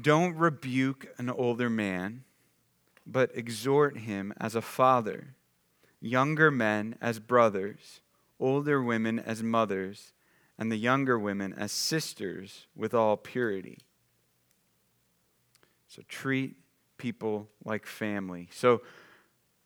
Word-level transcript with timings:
Don't 0.00 0.34
rebuke 0.36 1.06
an 1.18 1.30
older 1.30 1.70
man, 1.70 2.24
but 3.06 3.30
exhort 3.34 3.98
him 3.98 4.32
as 4.38 4.54
a 4.54 4.62
father, 4.62 5.34
younger 6.00 6.50
men 6.50 6.96
as 7.00 7.18
brothers, 7.20 8.00
older 8.40 8.82
women 8.82 9.18
as 9.18 9.42
mothers, 9.42 10.12
and 10.58 10.70
the 10.70 10.76
younger 10.76 11.18
women 11.18 11.52
as 11.52 11.72
sisters 11.72 12.66
with 12.74 12.94
all 12.94 13.16
purity. 13.16 13.78
So 15.86 16.02
treat 16.08 16.56
people 16.98 17.48
like 17.64 17.86
family. 17.86 18.48
So, 18.52 18.82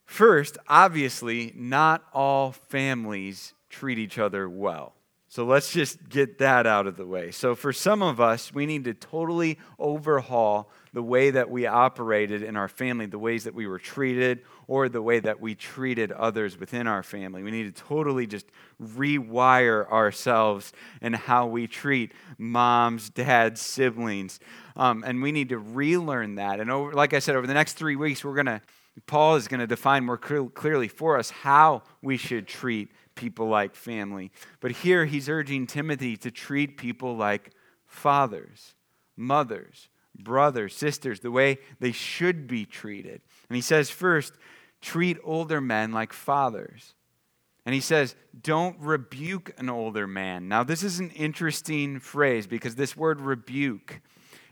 first, 0.05 0.59
obviously, 0.69 1.53
not 1.55 2.05
all 2.13 2.53
families 2.53 3.55
treat 3.71 3.99
each 3.99 4.19
other 4.19 4.49
well. 4.49 4.95
So 5.31 5.45
let's 5.45 5.71
just 5.73 6.09
get 6.09 6.39
that 6.39 6.67
out 6.67 6.87
of 6.87 6.97
the 6.97 7.05
way. 7.05 7.31
So, 7.33 7.55
for 7.55 7.71
some 7.71 8.03
of 8.03 8.19
us, 8.19 8.55
we 8.55 8.65
need 8.65 8.85
to 8.85 8.95
totally 8.95 9.59
overhaul 9.79 10.71
the 10.95 11.03
way 11.03 11.31
that 11.31 11.51
we 11.51 11.67
operated 11.67 12.43
in 12.43 12.57
our 12.57 12.67
family, 12.67 13.05
the 13.05 13.19
ways 13.19 13.45
that 13.45 13.55
we 13.55 13.67
were 13.67 13.79
treated, 13.79 14.41
or 14.67 14.89
the 14.89 15.03
way 15.03 15.21
that 15.21 15.39
we 15.39 15.55
treated 15.55 16.13
others 16.13 16.59
within 16.59 16.87
our 16.87 17.03
family. 17.03 17.43
We 17.43 17.51
need 17.51 17.75
to 17.75 17.83
totally 17.83 18.27
just 18.27 18.47
rewire 18.83 19.87
ourselves 19.93 20.73
and 21.03 21.15
how 21.15 21.47
we 21.47 21.67
treat 21.67 22.13
moms, 22.39 23.11
dads, 23.11 23.61
siblings. 23.61 24.41
Um, 24.77 25.05
and 25.07 25.23
we 25.23 25.31
need 25.31 25.51
to 25.51 25.59
relearn 25.59 26.37
that. 26.37 26.59
And 26.59 26.71
over, 26.71 26.93
like 26.95 27.13
I 27.13 27.19
said, 27.19 27.37
over 27.37 27.47
the 27.47 27.55
next 27.55 27.75
three 27.75 27.97
weeks, 27.97 28.25
we're 28.25 28.35
going 28.35 28.47
to, 28.47 28.63
Paul 29.07 29.37
is 29.37 29.47
going 29.47 29.61
to 29.61 29.67
define 29.67 30.07
more 30.07 30.17
clearly 30.17 30.89
for 30.89 31.19
us 31.19 31.29
how 31.29 31.83
we 32.01 32.17
should 32.17 32.49
treat 32.49 32.91
people 33.19 33.49
like 33.49 33.75
family. 33.75 34.31
But 34.61 34.71
here 34.71 35.05
he's 35.05 35.29
urging 35.29 35.67
Timothy 35.67 36.17
to 36.19 36.31
treat 36.31 36.79
people 36.79 37.17
like 37.17 37.51
fathers, 37.85 38.75
mothers, 39.17 39.89
brothers, 40.19 40.75
sisters, 40.75 41.21
the 41.21 41.31
way 41.31 41.59
they 41.81 41.93
should 41.93 42.47
be 42.47 42.65
treated. 42.65 43.21
And 43.51 43.57
he 43.57 43.61
says, 43.61 43.91
first, 43.91 44.35
treat 44.81 45.19
older 45.25 45.61
men 45.61 45.93
like 45.93 46.13
fathers. 46.13 46.95
And 47.67 47.75
he 47.75 47.81
says, 47.81 48.15
don't 48.41 48.79
rebuke 48.79 49.53
an 49.59 49.69
older 49.69 50.07
man. 50.07 50.49
Now, 50.49 50.63
this 50.63 50.83
is 50.83 51.01
an 51.01 51.11
interesting 51.11 52.01
phrase 52.01 52.47
because 52.47 52.77
this 52.77 52.97
word 52.97 53.21
rebuke, 53.21 54.01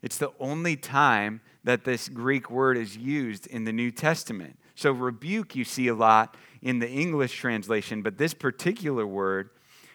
it's 0.03 0.19
the 0.19 0.33
only 0.41 0.77
time 0.77 1.41
that 1.65 1.85
this 1.85 2.09
Greek 2.09 2.51
word 2.51 2.77
is 2.77 2.97
used 2.97 3.47
in 3.47 3.65
the 3.65 3.73
New 3.73 3.91
Testament. 3.91 4.59
So, 4.77 4.93
rebuke 4.93 5.57
you 5.57 5.65
see 5.65 5.89
a 5.89 5.95
lot 5.95 6.37
in 6.63 6.79
the 6.79 6.89
English 6.89 7.37
translation, 7.37 8.03
but 8.03 8.19
this 8.19 8.35
particular 8.35 9.07
word 9.07 9.51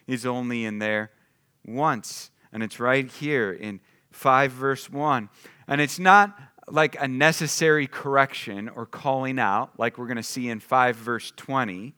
is 0.08 0.26
only 0.26 0.66
in 0.66 0.80
there 0.80 1.12
once. 1.66 2.32
And 2.52 2.62
it's 2.62 2.80
right 2.80 3.10
here 3.10 3.54
in 3.54 3.80
5 4.12 4.52
verse 4.52 4.90
1. 4.90 5.30
And 5.68 5.80
it's 5.80 6.00
not 6.00 6.38
like 6.68 7.02
a 7.02 7.08
necessary 7.08 7.88
correction 7.88 8.70
or 8.70 8.86
calling 8.86 9.40
out, 9.40 9.80
like 9.80 9.98
we're 9.98 10.08
going 10.08 10.18
to 10.18 10.24
see 10.24 10.50
in 10.50 10.60
5 10.60 10.96
verse 10.96 11.32
20. 11.36 11.94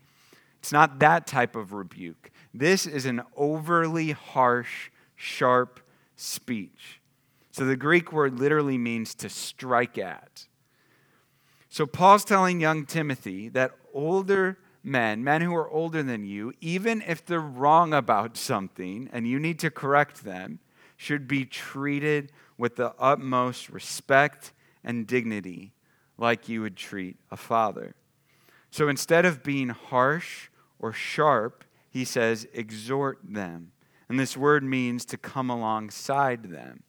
It's 0.59 0.71
not 0.71 0.99
that 0.99 1.27
type 1.27 1.55
of 1.55 1.73
rebuke. 1.73 2.31
This 2.53 2.85
is 2.85 3.05
an 3.05 3.21
overly 3.35 4.11
harsh, 4.11 4.89
sharp 5.15 5.79
speech. 6.15 7.01
So 7.51 7.65
the 7.65 7.75
Greek 7.75 8.11
word 8.11 8.39
literally 8.39 8.77
means 8.77 9.13
to 9.15 9.29
strike 9.29 9.97
at. 9.97 10.47
So 11.73 11.87
Paul's 11.87 12.23
telling 12.23 12.61
young 12.61 12.85
Timothy 12.85 13.49
that 13.49 13.71
older 13.95 14.59
men, 14.83 15.23
men 15.23 15.41
who 15.41 15.55
are 15.55 15.67
older 15.67 16.03
than 16.03 16.23
you, 16.23 16.53
even 16.61 17.01
if 17.07 17.25
they're 17.25 17.39
wrong 17.39 17.95
about 17.95 18.37
something 18.51 19.09
and 19.11 19.27
you 19.27 19.39
need 19.39 19.57
to 19.57 19.71
correct 19.71 20.23
them, 20.23 20.59
should 20.97 21.27
be 21.27 21.45
treated 21.45 22.31
with 22.59 22.75
the 22.75 22.93
utmost 22.99 23.71
respect 23.71 24.53
and 24.83 25.07
dignity, 25.07 25.73
like 26.15 26.47
you 26.47 26.61
would 26.61 26.77
treat 26.77 27.17
a 27.31 27.37
father. 27.37 27.95
So 28.69 28.87
instead 28.87 29.25
of 29.25 29.41
being 29.41 29.69
harsh 29.69 30.49
or 30.77 30.93
sharp, 30.93 31.63
he 31.89 32.05
says, 32.05 32.47
exhort 32.53 33.17
them. 33.27 33.71
And 34.07 34.19
this 34.19 34.37
word 34.37 34.63
means 34.63 35.05
to 35.05 35.17
come 35.17 35.49
alongside 35.49 36.51
them. 36.51 36.83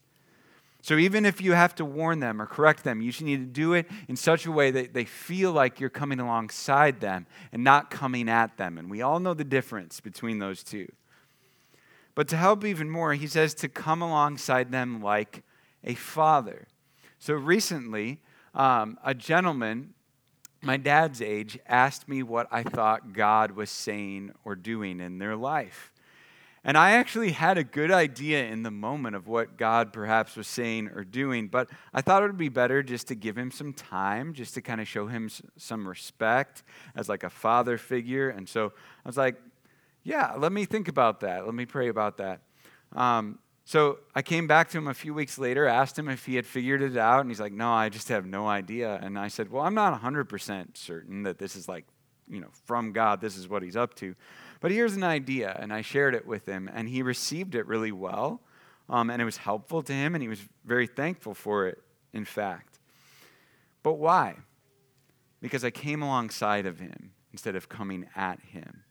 So 0.84 0.98
even 0.98 1.24
if 1.24 1.40
you 1.40 1.52
have 1.52 1.74
to 1.76 1.84
warn 1.86 2.20
them 2.20 2.42
or 2.42 2.46
correct 2.46 2.84
them, 2.84 3.00
you 3.00 3.10
should 3.10 3.24
need 3.24 3.38
to 3.38 3.46
do 3.46 3.72
it 3.72 3.88
in 4.06 4.16
such 4.16 4.44
a 4.44 4.52
way 4.52 4.70
that 4.70 4.92
they 4.92 5.06
feel 5.06 5.50
like 5.50 5.80
you're 5.80 5.88
coming 5.88 6.20
alongside 6.20 7.00
them 7.00 7.26
and 7.52 7.64
not 7.64 7.90
coming 7.90 8.28
at 8.28 8.58
them. 8.58 8.76
And 8.76 8.90
we 8.90 9.00
all 9.00 9.18
know 9.18 9.32
the 9.32 9.44
difference 9.44 10.00
between 10.00 10.40
those 10.40 10.62
two. 10.62 10.92
But 12.14 12.28
to 12.28 12.36
help 12.36 12.66
even 12.66 12.90
more, 12.90 13.14
he 13.14 13.26
says 13.26 13.54
to 13.54 13.68
come 13.70 14.02
alongside 14.02 14.72
them 14.72 15.00
like 15.00 15.42
a 15.84 15.94
father. 15.94 16.66
So 17.18 17.32
recently, 17.32 18.20
um, 18.54 18.98
a 19.02 19.14
gentleman, 19.14 19.94
my 20.60 20.76
dad's 20.76 21.22
age, 21.22 21.58
asked 21.66 22.10
me 22.10 22.22
what 22.22 22.46
I 22.50 22.62
thought 22.62 23.14
God 23.14 23.52
was 23.52 23.70
saying 23.70 24.32
or 24.44 24.54
doing 24.54 25.00
in 25.00 25.16
their 25.16 25.34
life. 25.34 25.93
And 26.64 26.78
I 26.78 26.92
actually 26.92 27.32
had 27.32 27.58
a 27.58 27.64
good 27.64 27.90
idea 27.90 28.46
in 28.46 28.62
the 28.62 28.70
moment 28.70 29.14
of 29.14 29.28
what 29.28 29.58
God 29.58 29.92
perhaps 29.92 30.34
was 30.34 30.46
saying 30.46 30.88
or 30.94 31.04
doing, 31.04 31.48
but 31.48 31.68
I 31.92 32.00
thought 32.00 32.22
it 32.22 32.26
would 32.26 32.38
be 32.38 32.48
better 32.48 32.82
just 32.82 33.08
to 33.08 33.14
give 33.14 33.36
him 33.36 33.50
some 33.50 33.74
time, 33.74 34.32
just 34.32 34.54
to 34.54 34.62
kind 34.62 34.80
of 34.80 34.88
show 34.88 35.06
him 35.06 35.30
some 35.58 35.86
respect 35.86 36.62
as 36.96 37.08
like 37.08 37.22
a 37.22 37.28
father 37.28 37.76
figure. 37.76 38.30
And 38.30 38.48
so 38.48 38.72
I 39.04 39.08
was 39.08 39.18
like, 39.18 39.36
yeah, 40.04 40.34
let 40.38 40.52
me 40.52 40.64
think 40.64 40.88
about 40.88 41.20
that. 41.20 41.44
Let 41.44 41.54
me 41.54 41.66
pray 41.66 41.88
about 41.88 42.16
that. 42.16 42.40
Um, 42.92 43.38
so 43.66 43.98
I 44.14 44.22
came 44.22 44.46
back 44.46 44.68
to 44.70 44.78
him 44.78 44.88
a 44.88 44.94
few 44.94 45.14
weeks 45.14 45.38
later, 45.38 45.66
asked 45.66 45.98
him 45.98 46.08
if 46.08 46.26
he 46.26 46.36
had 46.36 46.46
figured 46.46 46.82
it 46.82 46.96
out, 46.96 47.20
and 47.20 47.30
he's 47.30 47.40
like, 47.40 47.52
no, 47.52 47.72
I 47.72 47.88
just 47.88 48.08
have 48.08 48.26
no 48.26 48.46
idea. 48.46 48.98
And 49.02 49.18
I 49.18 49.28
said, 49.28 49.50
well, 49.50 49.62
I'm 49.62 49.74
not 49.74 50.00
100% 50.00 50.76
certain 50.76 51.22
that 51.22 51.38
this 51.38 51.56
is 51.56 51.66
like, 51.66 51.86
you 52.28 52.40
know, 52.40 52.48
from 52.64 52.92
God, 52.92 53.20
this 53.20 53.36
is 53.36 53.48
what 53.48 53.62
he's 53.62 53.76
up 53.76 53.94
to. 53.96 54.14
But 54.64 54.72
here's 54.72 54.96
an 54.96 55.04
idea, 55.04 55.54
and 55.60 55.74
I 55.74 55.82
shared 55.82 56.14
it 56.14 56.26
with 56.26 56.46
him, 56.46 56.70
and 56.72 56.88
he 56.88 57.02
received 57.02 57.54
it 57.54 57.66
really 57.66 57.92
well, 57.92 58.40
um, 58.88 59.10
and 59.10 59.20
it 59.20 59.26
was 59.26 59.36
helpful 59.36 59.82
to 59.82 59.92
him, 59.92 60.14
and 60.14 60.22
he 60.22 60.28
was 60.28 60.40
very 60.64 60.86
thankful 60.86 61.34
for 61.34 61.66
it, 61.66 61.82
in 62.14 62.24
fact. 62.24 62.78
But 63.82 63.98
why? 63.98 64.36
Because 65.42 65.66
I 65.66 65.70
came 65.70 66.00
alongside 66.00 66.64
of 66.64 66.78
him 66.78 67.12
instead 67.30 67.56
of 67.56 67.68
coming 67.68 68.06
at 68.16 68.40
him. 68.40 68.84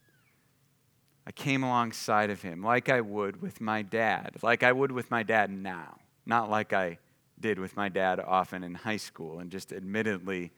I 1.25 1.31
came 1.31 1.63
alongside 1.63 2.29
of 2.29 2.43
him 2.43 2.61
like 2.61 2.87
I 2.87 3.01
would 3.01 3.41
with 3.41 3.59
my 3.59 3.81
dad, 3.81 4.35
like 4.43 4.61
I 4.61 4.71
would 4.71 4.91
with 4.91 5.09
my 5.09 5.23
dad 5.23 5.49
now, 5.49 5.97
not 6.23 6.51
like 6.51 6.71
I 6.71 6.99
did 7.39 7.57
with 7.57 7.75
my 7.75 7.89
dad 7.89 8.19
often 8.19 8.63
in 8.63 8.75
high 8.75 8.97
school, 8.97 9.39
and 9.39 9.49
just 9.49 9.73
admittedly 9.73 10.51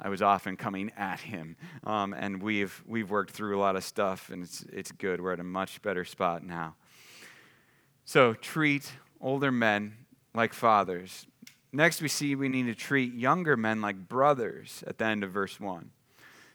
I 0.00 0.08
was 0.08 0.22
often 0.22 0.56
coming 0.56 0.90
at 0.96 1.20
him. 1.20 1.56
Um, 1.84 2.12
and 2.14 2.42
we've, 2.42 2.82
we've 2.86 3.10
worked 3.10 3.32
through 3.32 3.58
a 3.58 3.60
lot 3.60 3.76
of 3.76 3.84
stuff, 3.84 4.30
and 4.30 4.42
it's, 4.42 4.64
it's 4.72 4.92
good. 4.92 5.20
We're 5.20 5.32
at 5.32 5.40
a 5.40 5.44
much 5.44 5.82
better 5.82 6.04
spot 6.04 6.44
now. 6.44 6.74
So 8.04 8.34
treat 8.34 8.90
older 9.20 9.52
men 9.52 9.96
like 10.34 10.52
fathers. 10.54 11.26
Next, 11.72 12.02
we 12.02 12.08
see 12.08 12.34
we 12.34 12.48
need 12.48 12.66
to 12.66 12.74
treat 12.74 13.14
younger 13.14 13.56
men 13.56 13.80
like 13.80 14.08
brothers 14.08 14.82
at 14.86 14.98
the 14.98 15.04
end 15.04 15.22
of 15.22 15.30
verse 15.30 15.60
1. 15.60 15.90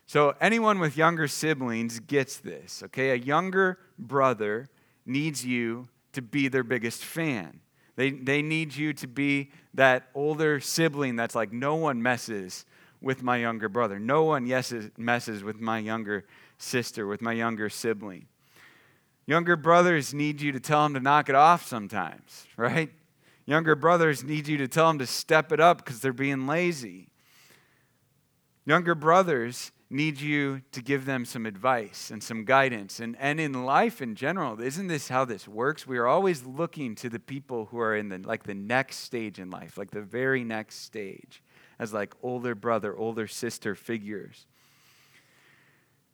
So, 0.07 0.35
anyone 0.39 0.79
with 0.79 0.97
younger 0.97 1.27
siblings 1.27 1.99
gets 1.99 2.37
this, 2.37 2.83
okay? 2.83 3.11
A 3.11 3.15
younger 3.15 3.79
brother 3.97 4.69
needs 5.05 5.43
you 5.43 5.87
to 6.13 6.21
be 6.21 6.47
their 6.47 6.63
biggest 6.63 7.03
fan. 7.03 7.61
They, 7.95 8.11
they 8.11 8.41
need 8.41 8.75
you 8.75 8.93
to 8.93 9.07
be 9.07 9.51
that 9.73 10.09
older 10.13 10.59
sibling 10.59 11.15
that's 11.15 11.33
like, 11.33 11.51
no 11.51 11.75
one 11.75 12.03
messes 12.03 12.65
with 13.05 13.21
my 13.21 13.37
younger 13.37 13.69
brother. 13.69 13.99
No 13.99 14.23
one 14.23 14.47
yeses, 14.47 14.89
messes 14.97 15.43
with 15.43 15.61
my 15.61 15.77
younger 15.77 16.25
sister, 16.57 17.05
with 17.05 17.21
my 17.21 17.33
younger 17.33 17.69
sibling. 17.69 18.25
Younger 19.27 19.55
brothers 19.55 20.11
need 20.11 20.41
you 20.41 20.51
to 20.51 20.59
tell 20.59 20.81
them 20.81 20.95
to 20.95 20.99
knock 20.99 21.29
it 21.29 21.35
off 21.35 21.67
sometimes, 21.67 22.47
right? 22.57 22.89
Younger 23.45 23.75
brothers 23.75 24.23
need 24.23 24.47
you 24.47 24.57
to 24.57 24.67
tell 24.67 24.87
them 24.87 24.97
to 24.97 25.05
step 25.05 25.51
it 25.51 25.59
up 25.59 25.85
because 25.85 25.99
they're 25.99 26.13
being 26.13 26.47
lazy. 26.47 27.09
Younger 28.65 28.95
brothers 28.95 29.71
need 29.91 30.19
you 30.19 30.63
to 30.71 30.81
give 30.81 31.05
them 31.05 31.25
some 31.25 31.45
advice 31.45 32.09
and 32.09 32.23
some 32.23 32.43
guidance. 32.43 32.99
And, 32.99 33.15
and 33.19 33.39
in 33.39 33.65
life 33.65 34.01
in 34.01 34.15
general, 34.15 34.59
isn't 34.59 34.87
this 34.87 35.09
how 35.09 35.25
this 35.25 35.47
works? 35.47 35.85
We 35.85 35.99
are 35.99 36.07
always 36.07 36.43
looking 36.43 36.95
to 36.95 37.09
the 37.09 37.19
people 37.19 37.65
who 37.65 37.77
are 37.77 37.95
in 37.95 38.09
the 38.09 38.17
like 38.17 38.45
the 38.45 38.55
next 38.55 38.97
stage 38.97 39.37
in 39.37 39.51
life, 39.51 39.77
like 39.77 39.91
the 39.91 40.01
very 40.01 40.43
next 40.43 40.77
stage 40.77 41.43
as 41.79 41.93
like 41.93 42.13
older 42.21 42.55
brother, 42.55 42.95
older 42.95 43.27
sister 43.27 43.75
figures. 43.75 44.45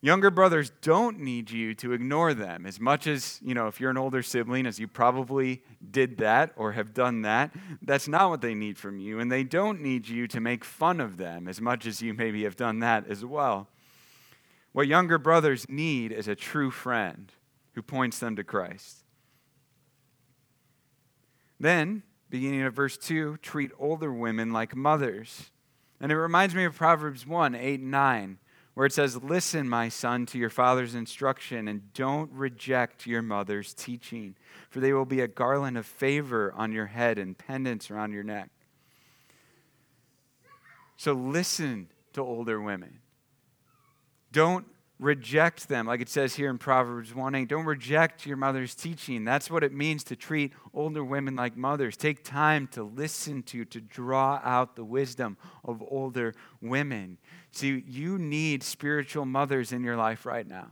Younger 0.04 0.32
brothers 0.32 0.72
don't 0.82 1.20
need 1.20 1.52
you 1.52 1.76
to 1.76 1.94
ignore 1.94 2.34
them 2.34 2.66
as 2.66 2.80
much 2.80 3.06
as, 3.06 3.40
you 3.44 3.54
know, 3.54 3.68
if 3.68 3.80
you're 3.80 3.92
an 3.92 3.98
older 3.98 4.24
sibling, 4.24 4.66
as 4.66 4.80
you 4.80 4.88
probably 4.88 5.62
did 5.92 6.18
that 6.18 6.54
or 6.56 6.72
have 6.72 6.96
done 6.96 7.22
that, 7.22 7.52
that's 7.84 8.08
not 8.08 8.32
what 8.32 8.42
they 8.42 8.56
need 8.56 8.80
from 8.80 8.98
you. 8.98 9.20
And 9.20 9.32
they 9.32 9.44
don't 9.44 9.80
need 9.80 10.08
you 10.08 10.28
to 10.30 10.40
make 10.40 10.66
fun 10.66 11.00
of 11.00 11.18
them 11.18 11.48
as 11.48 11.62
much 11.62 11.86
as 11.86 12.02
you 12.02 12.16
maybe 12.16 12.44
have 12.46 12.56
done 12.56 12.80
that 12.80 13.08
as 13.08 13.24
well. 13.24 13.68
What 14.72 14.88
younger 14.88 15.20
brothers 15.20 15.70
need 15.70 16.12
is 16.12 16.28
a 16.28 16.36
true 16.36 16.72
friend 16.72 17.32
who 17.74 17.84
points 17.84 18.18
them 18.18 18.36
to 18.38 18.44
Christ. 18.44 19.04
Then 21.60 22.02
beginning 22.32 22.64
of 22.64 22.74
verse 22.74 22.98
2, 22.98 23.38
treat 23.44 23.72
older 23.78 24.12
women 24.12 24.52
like 24.52 24.76
mothers. 24.76 25.52
And 26.00 26.12
it 26.12 26.18
reminds 26.18 26.56
me 26.56 26.64
of 26.64 26.76
Proverbs 26.76 27.28
1 27.28 27.54
8 27.54 27.80
and 27.82 27.92
9, 27.92 28.40
where 28.74 28.88
it 28.88 28.94
says, 28.94 29.22
Listen, 29.22 29.70
my 29.70 29.90
son, 29.90 30.26
to 30.28 30.40
your 30.40 30.50
father's 30.50 30.96
instruction, 30.96 31.68
and 31.68 31.94
don't 31.94 32.32
reject 32.32 33.06
your 33.06 33.22
mother's 33.22 33.76
teaching, 33.76 34.36
for 34.70 34.80
they 34.80 34.94
will 34.94 35.06
be 35.06 35.20
a 35.20 35.28
garland 35.28 35.78
of 35.78 35.86
favor 35.86 36.52
on 36.56 36.72
your 36.72 36.88
head 36.88 37.20
and 37.20 37.38
pendants 37.38 37.92
around 37.92 38.14
your 38.14 38.24
neck. 38.24 38.50
So 40.96 41.14
listen 41.14 41.90
to 42.14 42.22
older 42.22 42.62
women. 42.62 43.00
Don't 44.32 44.66
reject 45.02 45.68
them, 45.68 45.88
like 45.88 46.00
it 46.00 46.08
says 46.08 46.36
here 46.36 46.50
in 46.50 46.60
Proverbs 46.60 47.14
1 47.14 47.36
8. 47.36 47.50
Don't 47.50 47.66
reject 47.66 48.26
your 48.26 48.38
mother's 48.38 48.76
teaching. 48.76 49.26
That's 49.26 49.50
what 49.50 49.64
it 49.64 49.74
means 49.74 50.04
to 50.06 50.16
treat 50.16 50.54
older 50.74 51.04
women 51.04 51.36
like 51.36 51.58
mothers. 51.58 51.98
Take 51.98 52.24
time 52.24 52.68
to 52.68 52.84
listen 52.84 53.44
to, 53.44 53.66
to 53.66 53.82
draw 53.82 54.40
out 54.44 54.76
the 54.76 54.86
wisdom 54.86 55.38
of 55.66 55.84
older 55.86 56.36
women. 56.62 57.18
See, 57.52 57.84
you 57.88 58.20
need 58.20 58.64
spiritual 58.64 59.26
mothers 59.26 59.74
in 59.74 59.84
your 59.84 59.98
life 59.98 60.26
right 60.26 60.48
now. 60.48 60.68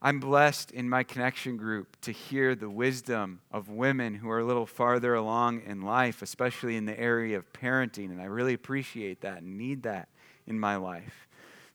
I'm 0.00 0.20
blessed 0.20 0.70
in 0.70 0.88
my 0.88 1.02
connection 1.02 1.56
group 1.56 1.96
to 2.02 2.12
hear 2.12 2.54
the 2.54 2.70
wisdom 2.70 3.40
of 3.50 3.68
women 3.68 4.14
who 4.14 4.30
are 4.30 4.38
a 4.38 4.44
little 4.44 4.66
farther 4.66 5.14
along 5.14 5.62
in 5.62 5.80
life, 5.80 6.22
especially 6.22 6.76
in 6.76 6.84
the 6.84 6.98
area 7.00 7.36
of 7.36 7.52
parenting. 7.52 8.10
And 8.10 8.20
I 8.20 8.26
really 8.26 8.54
appreciate 8.54 9.22
that 9.22 9.38
and 9.42 9.58
need 9.58 9.82
that 9.84 10.08
in 10.46 10.60
my 10.60 10.76
life. 10.76 11.27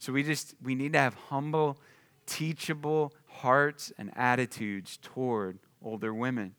So 0.03 0.11
we 0.11 0.21
just 0.21 0.53
we 0.61 0.75
need 0.75 0.91
to 0.94 1.00
have 1.00 1.13
humble, 1.29 1.77
teachable 2.25 3.13
hearts 3.25 3.94
and 3.97 4.11
attitudes 4.17 5.00
toward 5.01 5.59
older 5.81 6.13
women. 6.13 6.55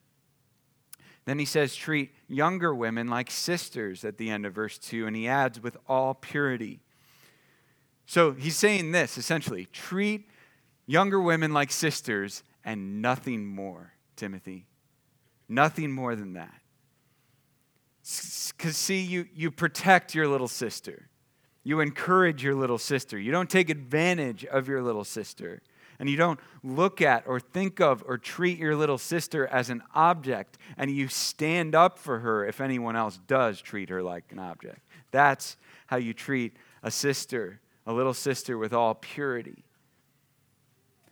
Then 1.27 1.39
he 1.39 1.45
says, 1.45 1.77
treat 1.77 2.13
younger 2.27 2.75
women 2.75 3.09
like 3.09 3.31
sisters 3.31 4.03
at 4.03 4.17
the 4.17 4.31
end 4.31 4.47
of 4.47 4.55
verse 4.55 4.79
2, 4.79 5.07
and 5.07 5.15
he 5.15 5.29
adds, 5.29 5.63
with 5.63 5.77
all 5.87 6.15
purity. 6.15 6.81
So 8.07 8.33
he's 8.33 8.57
saying 8.57 8.93
this 8.93 9.19
essentially 9.19 9.67
treat 9.67 10.27
younger 10.87 11.21
women 11.21 11.53
like 11.53 11.71
sisters 11.71 12.45
and 12.65 13.03
nothing 13.03 13.45
more, 13.45 13.93
Timothy. 14.17 14.65
Nothing 15.51 15.93
more 15.93 16.17
than 16.17 16.33
that. 16.33 16.63
Because, 18.57 18.79
see, 18.79 19.03
you, 19.03 19.27
you 19.35 19.51
protect 19.51 20.15
your 20.15 20.29
little 20.29 20.49
sister. 20.49 21.11
You 21.65 21.81
encourage 21.81 22.45
your 22.45 22.55
little 22.55 22.79
sister. 22.79 23.19
You 23.19 23.33
don't 23.33 23.49
take 23.49 23.71
advantage 23.71 24.45
of 24.45 24.69
your 24.69 24.83
little 24.83 25.05
sister. 25.05 25.63
And 25.99 26.11
you 26.11 26.17
don't 26.17 26.39
look 26.63 27.01
at 27.01 27.27
or 27.27 27.41
think 27.41 27.81
of 27.81 28.05
or 28.07 28.19
treat 28.19 28.59
your 28.59 28.77
little 28.77 28.99
sister 28.99 29.47
as 29.47 29.71
an 29.71 29.83
object. 29.95 30.59
And 30.77 30.91
you 30.91 31.09
stand 31.09 31.75
up 31.75 31.99
for 31.99 32.21
her 32.21 32.45
if 32.45 32.61
anyone 32.61 32.97
else 32.97 33.19
does 33.27 33.61
treat 33.61 33.89
her 33.89 34.03
like 34.03 34.25
an 34.31 34.39
object. 34.39 34.81
That's 35.11 35.57
how 35.87 35.97
you 35.97 36.13
treat 36.13 36.57
a 36.83 36.91
sister, 36.91 37.61
a 37.87 37.93
little 37.93 38.15
sister 38.15 38.59
with 38.59 38.73
all 38.73 38.95
purity. 38.95 39.65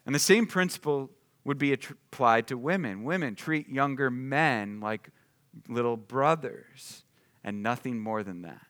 And 0.05 0.15
the 0.15 0.21
same 0.21 0.47
principle 0.47 1.11
would 1.45 1.59
be 1.59 1.73
applied 1.73 2.49
to 2.49 2.59
women. 2.59 3.05
Women 3.05 3.35
treat 3.35 3.69
younger 3.69 4.11
men 4.11 4.81
like 4.81 5.09
little 5.69 5.97
brothers 5.97 7.05
and 7.45 7.63
nothing 7.63 7.99
more 7.99 8.23
than 8.23 8.43
that. 8.43 8.67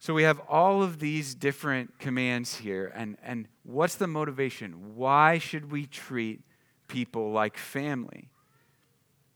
So 0.00 0.14
we 0.14 0.22
have 0.22 0.40
all 0.48 0.82
of 0.82 1.00
these 1.00 1.34
different 1.34 1.98
commands 1.98 2.56
here. 2.56 2.92
And, 2.94 3.16
and 3.22 3.48
what's 3.64 3.96
the 3.96 4.06
motivation? 4.06 4.96
Why 4.96 5.38
should 5.38 5.72
we 5.72 5.86
treat 5.86 6.42
people 6.86 7.32
like 7.32 7.56
family? 7.56 8.30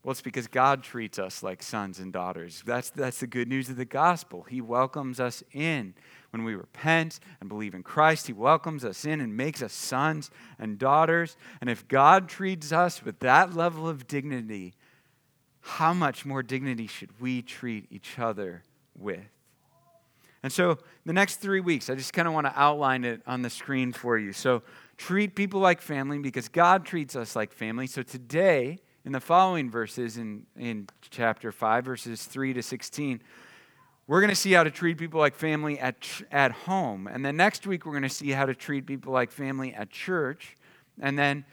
Well, 0.03 0.11
it's 0.11 0.21
because 0.21 0.47
God 0.47 0.83
treats 0.83 1.17
us 1.17 1.43
like 1.43 1.63
sons 1.63 1.99
and 1.99 2.11
daughters. 2.11 2.61
That's, 2.65 2.89
that's 2.89 3.19
the 3.19 3.27
good 3.27 3.47
news 3.47 3.69
of 3.69 3.77
the 3.77 3.85
gospel. 3.85 4.43
He 4.43 4.59
welcomes 4.59 5.19
us 5.19 5.43
in. 5.53 5.95
When 6.31 6.43
we 6.43 6.55
repent 6.55 7.19
and 7.39 7.47
believe 7.47 7.73
in 7.73 7.83
Christ, 7.83 8.27
He 8.27 8.33
welcomes 8.33 8.83
us 8.83 9.05
in 9.05 9.21
and 9.21 9.37
makes 9.37 9.61
us 9.61 9.71
sons 9.71 10.29
and 10.59 10.77
daughters. 10.77 11.37
And 11.61 11.69
if 11.69 11.87
God 11.87 12.27
treats 12.27 12.73
us 12.73 13.03
with 13.03 13.19
that 13.19 13.53
level 13.53 13.87
of 13.87 14.07
dignity, 14.07 14.73
how 15.61 15.93
much 15.93 16.25
more 16.25 16.43
dignity 16.43 16.87
should 16.87 17.21
we 17.21 17.41
treat 17.41 17.87
each 17.89 18.19
other 18.19 18.63
with? 18.97 19.23
And 20.43 20.51
so 20.51 20.77
the 21.05 21.13
next 21.13 21.37
three 21.37 21.61
weeks, 21.61 21.89
I 21.89 21.95
just 21.95 22.11
kind 22.11 22.27
of 22.27 22.33
want 22.33 22.47
to 22.47 22.53
outline 22.55 23.05
it 23.05 23.21
on 23.25 23.41
the 23.41 23.49
screen 23.49 23.93
for 23.93 24.17
you. 24.17 24.33
So 24.33 24.61
treat 24.97 25.35
people 25.35 25.61
like 25.61 25.81
family 25.81 26.19
because 26.19 26.49
God 26.49 26.85
treats 26.85 27.15
us 27.15 27.35
like 27.35 27.53
family. 27.53 27.87
So 27.87 28.03
today, 28.03 28.79
in 29.05 29.13
the 29.13 29.21
following 29.21 29.71
verses 29.71 30.17
in, 30.17 30.45
in 30.57 30.87
chapter 31.09 31.51
5, 31.51 31.85
verses 31.85 32.25
3 32.25 32.53
to 32.53 32.61
16, 32.61 33.21
we're 34.05 34.19
going 34.19 34.29
to 34.29 34.35
see 34.35 34.51
how 34.51 34.65
to 34.65 34.71
treat 34.71 34.97
people 34.97 35.21
like 35.21 35.33
family 35.33 35.79
at, 35.79 35.95
at 36.29 36.51
home. 36.51 37.07
And 37.07 37.25
then 37.25 37.37
next 37.37 37.65
week, 37.65 37.85
we're 37.85 37.93
going 37.93 38.03
to 38.03 38.09
see 38.09 38.31
how 38.31 38.45
to 38.45 38.53
treat 38.53 38.85
people 38.85 39.13
like 39.13 39.31
family 39.31 39.73
at 39.73 39.89
church. 39.89 40.57
And 40.99 41.17
then 41.17 41.45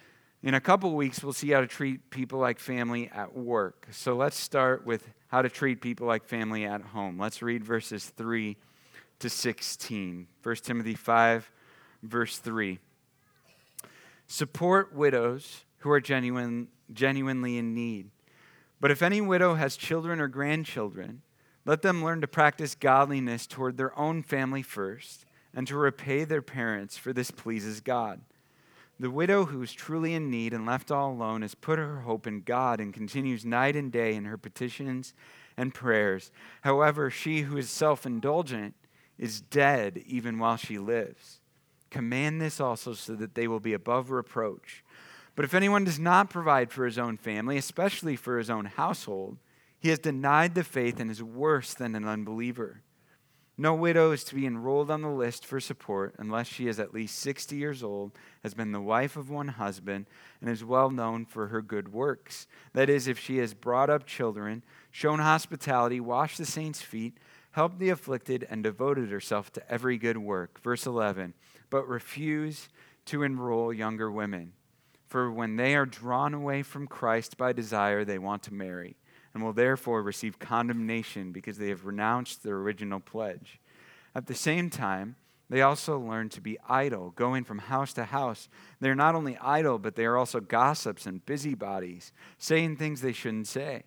in 0.43 0.55
a 0.55 0.61
couple 0.61 0.93
weeks, 0.97 1.23
we'll 1.23 1.33
see 1.33 1.51
how 1.51 1.61
to 1.61 1.69
treat 1.69 2.11
people 2.11 2.41
like 2.41 2.59
family 2.59 3.09
at 3.15 3.37
work. 3.37 3.87
So 3.93 4.17
let's 4.17 4.37
start 4.37 4.85
with 4.85 5.09
how 5.29 5.43
to 5.43 5.49
treat 5.49 5.81
people 5.81 6.09
like 6.09 6.25
family 6.25 6.65
at 6.65 6.83
home. 6.83 7.21
Let's 7.21 7.41
read 7.41 7.65
verses 7.65 8.07
3 8.07 8.57
to 9.21 9.31
16. 9.31 10.27
1 10.43 10.57
Timothy 10.57 10.95
5, 10.95 11.51
verse 12.03 12.39
3. 12.39 12.79
Support 14.27 14.95
widows 14.95 15.65
who 15.79 15.91
are 15.91 16.01
genuine, 16.01 16.69
genuinely 16.93 17.57
in 17.57 17.75
need. 17.75 18.11
But 18.81 18.91
if 18.91 19.03
any 19.03 19.21
widow 19.21 19.55
has 19.55 19.77
children 19.77 20.21
or 20.21 20.29
grandchildren, 20.29 21.23
let 21.67 21.83
them 21.83 22.03
learn 22.03 22.21
to 22.23 22.27
practice 22.27 22.75
godliness 22.75 23.47
toward 23.47 23.77
their 23.77 23.97
own 23.99 24.23
family 24.23 24.63
first, 24.63 25.27
and 25.55 25.67
to 25.67 25.77
repay 25.77 26.25
their 26.25 26.43
parents, 26.43 26.97
for 26.97 27.13
this 27.13 27.31
pleases 27.31 27.81
God. 27.81 28.21
The 28.99 29.11
widow 29.11 29.47
who 29.47 29.63
is 29.63 29.73
truly 29.73 30.15
in 30.15 30.31
need 30.31 30.53
and 30.53 30.67
left 30.67 30.91
all 30.91 31.11
alone 31.11 31.43
has 31.43 31.55
put 31.55 31.79
her 31.79 32.01
hope 32.01 32.27
in 32.27 32.43
God 32.43 32.81
and 32.81 32.95
continues 32.95 33.45
night 33.45 33.75
and 33.75 33.91
day 33.91 34.15
in 34.15 34.27
her 34.27 34.37
petitions 34.37 35.15
and 35.57 35.75
prayers. 35.75 36.31
However, 36.63 37.11
she 37.11 37.41
who 37.43 37.57
is 37.57 37.71
self 37.71 38.07
indulgent 38.07 38.75
is 39.21 39.43
dead 39.43 40.03
even 40.07 40.39
while 40.39 40.57
she 40.57 40.79
lives. 40.79 41.41
Command 41.91 42.41
this 42.41 42.59
also 42.59 42.95
so 42.95 43.15
that 43.15 43.35
they 43.35 43.47
will 43.47 43.61
be 43.61 43.75
above 43.75 44.11
reproach. 44.11 44.83
But 45.37 45.45
if 45.45 45.55
anyone 45.55 45.85
does 45.85 45.99
not 45.99 46.31
provide 46.31 46.73
for 46.73 46.87
his 46.87 46.99
own 46.99 47.19
family, 47.19 47.59
especially 47.59 48.17
for 48.17 48.39
his 48.39 48.49
own 48.49 48.65
household, 48.65 49.37
he 49.79 49.91
has 49.91 49.99
denied 49.99 50.55
the 50.55 50.65
faith 50.65 50.99
and 50.99 51.11
is 51.11 51.23
worse 51.23 51.75
than 51.75 51.95
an 51.95 52.07
unbeliever. 52.07 52.83
No 53.59 53.75
widow 53.75 54.11
is 54.13 54.25
to 54.25 54.35
be 54.35 54.47
enrolled 54.47 54.91
on 54.91 55.03
the 55.03 55.11
list 55.11 55.45
for 55.45 55.61
support 55.61 56.15
unless 56.19 56.47
she 56.47 56.67
is 56.67 56.81
at 56.81 56.95
least 56.95 57.19
60 57.19 57.57
years 57.57 57.83
old, 57.83 58.13
has 58.43 58.55
been 58.55 58.73
the 58.73 58.81
wife 58.81 59.19
of 59.19 59.29
one 59.29 59.49
husband, 59.49 60.07
and 60.41 60.49
is 60.49 60.65
well 60.65 60.89
known 60.89 61.27
for 61.27 61.49
her 61.49 61.61
good 61.61 61.93
works. 61.93 62.47
That 62.73 62.89
is, 62.89 63.07
if 63.07 63.19
she 63.19 63.37
has 63.37 63.53
brought 63.53 63.91
up 63.91 64.07
children, 64.07 64.65
shown 64.91 65.19
hospitality, 65.19 66.01
washed 66.01 66.39
the 66.39 66.47
saints' 66.47 66.81
feet, 66.81 67.19
helped 67.53 67.79
the 67.79 67.89
afflicted, 67.89 68.47
and 68.49 68.63
devoted 68.63 69.11
herself 69.11 69.53
to 69.53 69.71
every 69.71 69.99
good 69.99 70.19
work. 70.19 70.61
Verse 70.63 70.87
11, 70.87 71.35
but 71.69 71.89
refuse 71.89 72.69
to 73.07 73.23
enroll 73.23 73.73
younger 73.73 74.11
women. 74.11 74.53
For 75.09 75.31
when 75.31 75.57
they 75.57 75.75
are 75.75 75.87
drawn 75.87 76.35
away 76.35 76.63
from 76.63 76.87
Christ 76.87 77.37
by 77.37 77.53
desire, 77.53 78.05
they 78.05 78.19
want 78.19 78.45
to 78.45 78.55
marry, 78.55 78.97
and 79.35 79.43
will 79.43 79.53
therefore 79.53 80.03
receive 80.03 80.39
condemnation 80.39 81.33
because 81.33 81.59
they 81.59 81.69
have 81.69 81.85
renounced 81.85 82.43
their 82.43 82.57
original 82.57 83.01
pledge. 83.01 83.61
At 84.15 84.27
the 84.27 84.35
same 84.35 84.71
time, 84.71 85.17
they 85.49 85.63
also 85.63 85.99
learn 85.99 86.29
to 86.29 86.41
be 86.41 86.59
idle, 86.69 87.11
going 87.11 87.43
from 87.43 87.59
house 87.59 87.93
to 87.95 88.05
house. 88.05 88.49
They're 88.79 88.95
not 88.95 89.17
only 89.17 89.37
idle, 89.39 89.81
but 89.81 89.97
they 89.97 90.05
are 90.05 90.17
also 90.17 90.39
gossips 90.39 91.07
and 91.07 91.27
busybodies, 91.27 92.13
saying 92.39 92.77
things 92.77 93.01
they 93.01 93.13
shouldn't 93.13 93.49
say. 93.49 93.83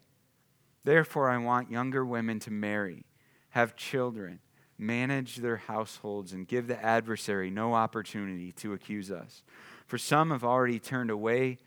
Therefore, 0.84 1.30
I 1.30 1.38
want 1.38 1.72
younger 1.72 2.06
women 2.06 2.40
to 2.40 2.52
marry 2.52 3.06
have 3.54 3.76
children, 3.76 4.40
manage 4.80 5.38
their 5.38 5.58
households, 5.58 6.34
and 6.34 6.48
give 6.48 6.66
the 6.66 6.84
adversary 6.84 7.52
no 7.52 7.76
opportunity 7.76 8.52
to 8.52 8.74
accuse 8.74 9.12
us. 9.12 9.44
For 9.86 10.00
some 10.00 10.32
have 10.32 10.44
already 10.44 10.80
turned 10.80 11.12
away 11.12 11.60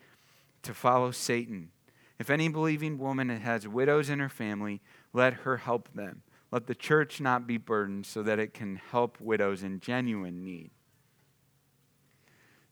to 0.62 0.74
follow 0.74 1.12
Satan. 1.12 1.70
If 2.18 2.28
any 2.28 2.48
believing 2.48 2.98
woman 2.98 3.28
has 3.28 3.68
widows 3.68 4.10
in 4.10 4.18
her 4.18 4.28
family, 4.28 4.80
let 5.12 5.34
her 5.34 5.58
help 5.58 5.88
them. 5.94 6.22
Let 6.50 6.66
the 6.66 6.74
church 6.74 7.20
not 7.20 7.46
be 7.46 7.56
burdened 7.56 8.04
so 8.04 8.20
that 8.24 8.40
it 8.40 8.52
can 8.52 8.80
help 8.90 9.20
widows 9.20 9.62
in 9.62 9.78
genuine 9.78 10.42
need. 10.44 10.70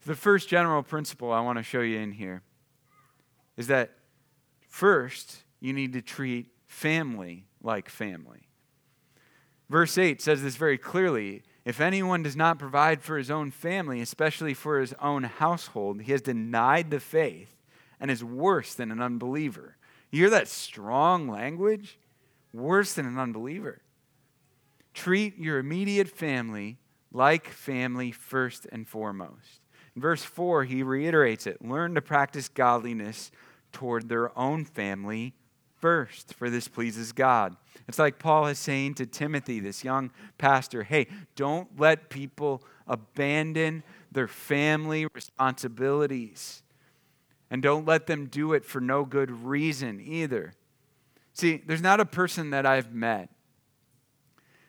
The 0.05 0.17
first 0.17 0.49
general 0.49 0.83
principle 0.83 1.33
I 1.33 1.41
want 1.41 1.59
to 1.59 1.63
show 1.63 1.83
you 1.83 1.99
in 1.99 2.13
here 2.13 2.43
is 3.57 3.69
that 3.69 3.93
first, 4.69 5.45
you 5.61 5.73
need 5.73 5.93
to 5.93 6.03
treat 6.03 6.49
family 6.67 7.47
like 7.63 7.89
family. 7.89 8.49
Verse 9.69 9.97
8 9.97 10.21
says 10.21 10.43
this 10.43 10.57
very 10.57 10.79
clearly. 10.79 11.43
If 11.65 11.81
anyone 11.81 12.23
does 12.23 12.37
not 12.37 12.59
provide 12.59 13.03
for 13.03 13.17
his 13.17 13.31
own 13.31 13.51
family, 13.51 14.01
especially 14.01 14.53
for 14.53 14.81
his 14.81 14.95
own 15.01 15.25
household, 15.25 16.03
he 16.03 16.13
has 16.13 16.21
denied 16.21 16.91
the 16.91 17.01
faith 17.01 17.57
and 17.99 18.11
is 18.11 18.23
worse 18.23 18.75
than 18.75 18.91
an 18.91 19.01
unbeliever. 19.01 19.77
You 20.11 20.21
hear 20.21 20.31
that 20.31 20.49
strong 20.49 21.29
language? 21.29 21.99
Worse 22.53 22.93
than 22.95 23.07
an 23.07 23.19
unbeliever. 23.19 23.81
Treat 24.93 25.39
your 25.39 25.59
immediate 25.59 26.09
family 26.09 26.79
like 27.13 27.49
family 27.49 28.13
first 28.13 28.67
and 28.71 28.87
foremost. 28.87 29.61
In 29.97 30.03
verse 30.03 30.23
4, 30.23 30.65
he 30.65 30.83
reiterates 30.83 31.47
it 31.47 31.65
learn 31.65 31.95
to 31.95 32.03
practice 32.03 32.49
godliness 32.49 33.31
toward 33.73 34.09
their 34.09 34.37
own 34.39 34.65
family 34.65 35.35
first, 35.77 36.35
for 36.35 36.51
this 36.51 36.69
pleases 36.69 37.13
God. 37.13 37.57
It's 37.89 37.99
like 37.99 38.19
Paul 38.19 38.47
is 38.47 38.59
saying 38.59 38.95
to 38.95 39.07
Timothy, 39.07 39.61
this 39.61 39.85
young 39.85 40.11
pastor 40.39 40.85
hey, 40.85 41.07
don't 41.37 41.79
let 41.79 42.11
people 42.11 42.63
abandon 42.87 43.83
their 44.11 44.29
family 44.29 45.07
responsibilities. 45.15 46.63
And 47.51 47.63
don't 47.63 47.87
let 47.87 48.07
them 48.07 48.27
do 48.27 48.53
it 48.53 48.65
for 48.65 48.81
no 48.81 49.05
good 49.05 49.31
reason 49.31 50.01
either. 50.01 50.55
See, 51.33 51.63
there's 51.67 51.83
not 51.83 52.01
a 52.01 52.05
person 52.05 52.51
that 52.51 52.67
I've 52.67 52.93
met 52.93 53.29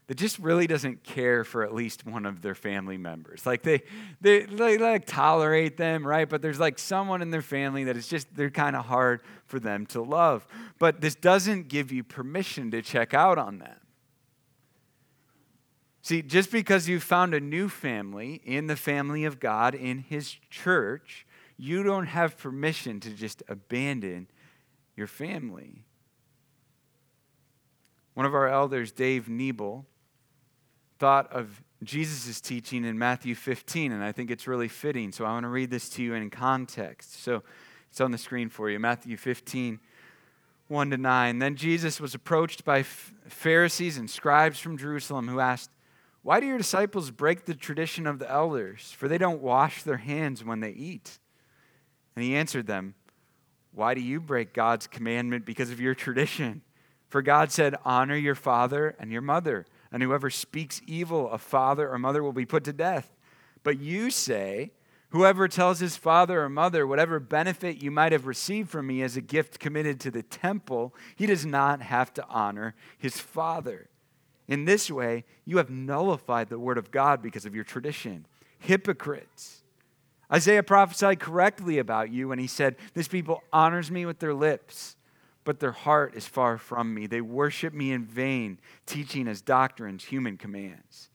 that 0.07 0.15
just 0.15 0.37
really 0.37 0.67
doesn't 0.67 1.03
care 1.03 1.43
for 1.43 1.63
at 1.63 1.73
least 1.73 2.05
one 2.05 2.25
of 2.25 2.41
their 2.41 2.53
family 2.53 2.97
members. 2.97 3.45
Like 3.45 3.63
they, 3.63 3.83
they, 4.21 4.43
they 4.43 4.77
like 4.77 5.05
tolerate 5.05 5.77
them, 5.77 6.05
right? 6.05 6.29
But 6.29 6.41
there's 6.41 6.59
like 6.59 6.77
someone 6.77 7.21
in 7.21 7.31
their 7.31 7.41
family 7.41 7.85
that 7.85 7.97
is 7.97 8.07
just 8.07 8.33
they're 8.35 8.51
kind 8.51 8.75
of 8.75 8.85
hard 8.85 9.21
for 9.47 9.59
them 9.59 9.85
to 9.87 10.01
love. 10.01 10.45
But 10.77 11.01
this 11.01 11.15
doesn't 11.15 11.69
give 11.69 11.91
you 11.91 12.03
permission 12.03 12.69
to 12.71 12.81
check 12.81 13.13
out 13.13 13.37
on 13.37 13.59
them. 13.59 13.77
See, 16.03 16.21
just 16.21 16.51
because 16.51 16.87
you 16.87 16.99
found 16.99 17.33
a 17.33 17.39
new 17.39 17.67
family 17.67 18.39
in 18.45 18.67
the 18.67 18.75
family 18.75 19.25
of 19.25 19.39
God 19.39 19.73
in 19.73 19.97
His 19.97 20.37
church, 20.51 21.25
you 21.57 21.81
don't 21.81 22.05
have 22.05 22.37
permission 22.37 22.99
to 22.99 23.09
just 23.09 23.41
abandon 23.49 24.27
your 24.95 25.07
family. 25.07 25.83
One 28.13 28.27
of 28.27 28.35
our 28.35 28.47
elders, 28.47 28.91
Dave 28.91 29.27
Niebel, 29.27 29.85
thought 30.97 31.31
of 31.31 31.61
Jesus' 31.83 32.41
teaching 32.41 32.85
in 32.85 32.97
Matthew 32.97 33.35
15, 33.35 33.91
and 33.91 34.03
I 34.03 34.11
think 34.11 34.31
it's 34.31 34.47
really 34.47 34.67
fitting. 34.67 35.11
So 35.11 35.25
I 35.25 35.29
want 35.29 35.43
to 35.43 35.49
read 35.49 35.69
this 35.69 35.89
to 35.89 36.03
you 36.03 36.13
in 36.13 36.29
context. 36.29 37.21
So 37.21 37.43
it's 37.89 38.01
on 38.01 38.11
the 38.11 38.17
screen 38.17 38.49
for 38.49 38.69
you 38.69 38.79
Matthew 38.79 39.17
15, 39.17 39.79
1 40.67 40.89
to 40.89 40.97
9. 40.97 41.39
Then 41.39 41.55
Jesus 41.55 41.99
was 41.99 42.15
approached 42.15 42.65
by 42.65 42.83
Pharisees 42.83 43.97
and 43.97 44.09
scribes 44.09 44.59
from 44.59 44.77
Jerusalem 44.77 45.27
who 45.27 45.39
asked, 45.39 45.69
Why 46.23 46.39
do 46.39 46.45
your 46.45 46.57
disciples 46.57 47.11
break 47.11 47.45
the 47.45 47.53
tradition 47.53 48.07
of 48.07 48.19
the 48.19 48.29
elders? 48.29 48.93
For 48.97 49.07
they 49.07 49.17
don't 49.17 49.41
wash 49.41 49.83
their 49.83 49.97
hands 49.97 50.43
when 50.43 50.61
they 50.61 50.71
eat. 50.71 51.19
And 52.15 52.23
he 52.23 52.35
answered 52.35 52.67
them, 52.67 52.95
Why 53.73 53.93
do 53.93 54.01
you 54.01 54.19
break 54.19 54.53
God's 54.53 54.87
commandment 54.87 55.45
because 55.45 55.71
of 55.71 55.81
your 55.81 55.93
tradition? 55.93 56.61
For 57.09 57.21
God 57.21 57.51
said, 57.51 57.75
Honor 57.85 58.15
your 58.15 58.35
father 58.35 58.95
and 58.99 59.11
your 59.11 59.21
mother 59.21 59.65
and 59.95 60.03
whoever 60.03 60.29
speaks 60.29 60.81
evil 60.85 61.29
of 61.29 61.41
father 61.41 61.89
or 61.89 61.97
mother 61.97 62.21
will 62.21 62.33
be 62.33 62.45
put 62.45 62.65
to 62.65 62.73
death. 62.73 63.15
But 63.63 63.79
you 63.79 64.11
say, 64.11 64.73
Whoever 65.11 65.47
tells 65.47 65.79
his 65.79 65.95
father 65.95 66.43
or 66.43 66.49
mother, 66.49 66.85
whatever 66.85 67.17
benefit 67.21 67.81
you 67.81 67.91
might 67.91 68.11
have 68.11 68.25
received 68.25 68.69
from 68.69 68.87
me 68.87 69.01
as 69.03 69.15
a 69.15 69.21
gift 69.21 69.57
committed 69.57 70.01
to 70.01 70.11
the 70.11 70.21
temple, 70.21 70.93
he 71.15 71.25
does 71.25 71.45
not 71.45 71.81
have 71.81 72.13
to 72.15 72.27
honor 72.27 72.75
his 72.97 73.21
father. 73.21 73.87
In 74.49 74.65
this 74.65 74.91
way, 74.91 75.23
you 75.45 75.55
have 75.55 75.69
nullified 75.69 76.49
the 76.49 76.59
word 76.59 76.77
of 76.77 76.91
God 76.91 77.21
because 77.21 77.45
of 77.45 77.55
your 77.55 77.63
tradition. 77.63 78.25
Hypocrites. 78.59 79.63
Isaiah 80.29 80.63
prophesied 80.63 81.21
correctly 81.21 81.77
about 81.77 82.11
you 82.11 82.27
when 82.27 82.39
he 82.39 82.47
said, 82.47 82.75
This 82.93 83.07
people 83.07 83.43
honors 83.53 83.89
me 83.89 84.05
with 84.05 84.19
their 84.19 84.33
lips 84.33 84.97
but 85.45 85.59
their 85.59 85.71
heart 85.71 86.15
is 86.15 86.27
far 86.27 86.57
from 86.57 86.93
me. 86.93 87.07
They 87.07 87.21
worship 87.21 87.73
me 87.73 87.91
in 87.91 88.03
vain, 88.03 88.59
teaching 88.85 89.27
as 89.27 89.41
doctrines 89.41 90.03
human 90.03 90.37
commands. 90.37 91.09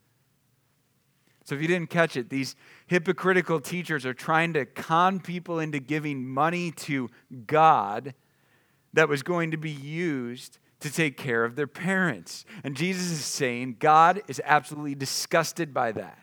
So, 1.43 1.55
if 1.55 1.61
you 1.61 1.67
didn't 1.67 1.89
catch 1.89 2.15
it, 2.15 2.29
these 2.29 2.55
hypocritical 2.87 3.59
teachers 3.59 4.05
are 4.05 4.13
trying 4.13 4.53
to 4.53 4.65
con 4.65 5.19
people 5.19 5.59
into 5.59 5.79
giving 5.79 6.27
money 6.27 6.71
to 6.71 7.09
God 7.45 8.13
that 8.93 9.09
was 9.09 9.21
going 9.21 9.51
to 9.51 9.57
be 9.57 9.71
used 9.71 10.59
to 10.79 10.91
take 10.91 11.17
care 11.17 11.43
of 11.43 11.55
their 11.55 11.67
parents. 11.67 12.45
And 12.63 12.75
Jesus 12.75 13.11
is 13.11 13.25
saying 13.25 13.77
God 13.79 14.21
is 14.27 14.41
absolutely 14.45 14.95
disgusted 14.95 15.73
by 15.73 15.91
that. 15.93 16.19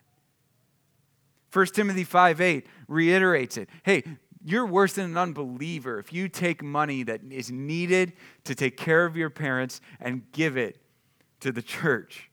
1 1.53 1.67
Timothy 1.67 2.05
5 2.05 2.41
8 2.41 2.67
reiterates 2.89 3.57
it. 3.57 3.69
Hey, 3.83 4.05
you're 4.45 4.67
worse 4.67 4.95
than 4.95 5.07
an 5.07 5.17
unbeliever 5.17 5.99
if 5.99 6.13
you 6.13 6.29
take 6.29 6.63
money 6.63 7.03
that 7.03 7.21
is 7.31 7.51
needed 7.51 8.13
to 8.45 8.55
take 8.55 8.77
care 8.77 9.05
of 9.05 9.17
your 9.17 9.31
parents 9.31 9.81
and 10.01 10.31
give 10.33 10.57
it 10.57 10.81
to 11.41 11.53
the 11.53 11.63
church. 11.63 12.31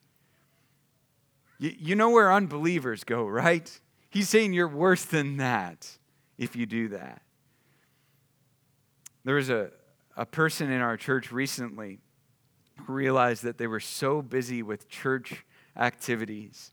You, 1.58 1.74
you 1.78 1.96
know 1.96 2.10
where 2.10 2.32
unbelievers 2.32 3.04
go, 3.04 3.26
right? 3.26 3.80
He's 4.10 4.30
saying 4.30 4.54
you're 4.54 4.68
worse 4.68 5.06
than 5.06 5.38
that 5.38 5.98
if 6.38 6.56
you 6.56 6.66
do 6.66 6.90
that. 6.90 7.22
There 9.24 9.36
was 9.36 9.50
a, 9.50 9.72
a 10.16 10.26
person 10.26 10.72
in 10.72 10.82
our 10.82 10.98
church 10.98 11.32
recently 11.32 12.00
who 12.86 12.94
realized 12.94 13.44
that 13.44 13.58
they 13.58 13.68
were 13.68 13.80
so 13.80 14.22
busy 14.22 14.62
with 14.62 14.88
church 14.90 15.46
activities 15.76 16.72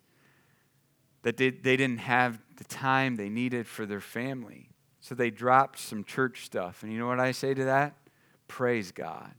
that 1.22 1.36
they, 1.36 1.50
they 1.50 1.76
didn't 1.76 2.00
have 2.00 2.40
the 2.56 2.64
time 2.64 3.16
they 3.16 3.28
needed 3.28 3.66
for 3.66 3.86
their 3.86 4.00
family. 4.00 4.71
So 5.02 5.16
they 5.16 5.30
dropped 5.30 5.80
some 5.80 6.04
church 6.04 6.44
stuff. 6.44 6.84
And 6.84 6.92
you 6.92 6.98
know 6.98 7.08
what 7.08 7.18
I 7.18 7.32
say 7.32 7.54
to 7.54 7.64
that? 7.64 7.94
Praise 8.46 8.92
God. 8.92 9.32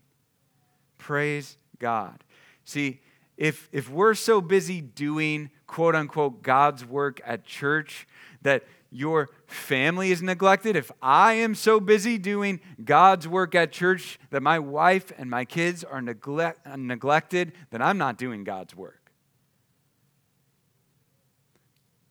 Praise 0.98 1.58
God. 1.80 2.24
See, 2.66 3.00
if, 3.38 3.70
if 3.72 3.90
we're 3.90 4.14
so 4.14 4.42
busy 4.42 4.82
doing 4.82 5.50
quote 5.66 5.96
unquote 5.96 6.44
God's 6.44 6.86
work 6.86 7.22
at 7.26 7.46
church 7.46 8.06
that 8.42 8.66
your 8.92 9.30
family 9.48 10.12
is 10.12 10.22
neglected, 10.22 10.76
if 10.76 10.92
I 11.02 11.34
am 11.34 11.56
so 11.56 11.80
busy 11.80 12.18
doing 12.18 12.60
God's 12.84 13.26
work 13.26 13.56
at 13.56 13.72
church 13.72 14.20
that 14.32 14.44
my 14.44 14.60
wife 14.60 15.14
and 15.18 15.30
my 15.30 15.46
kids 15.46 15.86
are 15.86 16.02
neglect, 16.02 16.68
neglected, 16.78 17.54
then 17.72 17.82
I'm 17.82 17.98
not 17.98 18.18
doing 18.18 18.44
God's 18.44 18.76
work. 18.76 19.03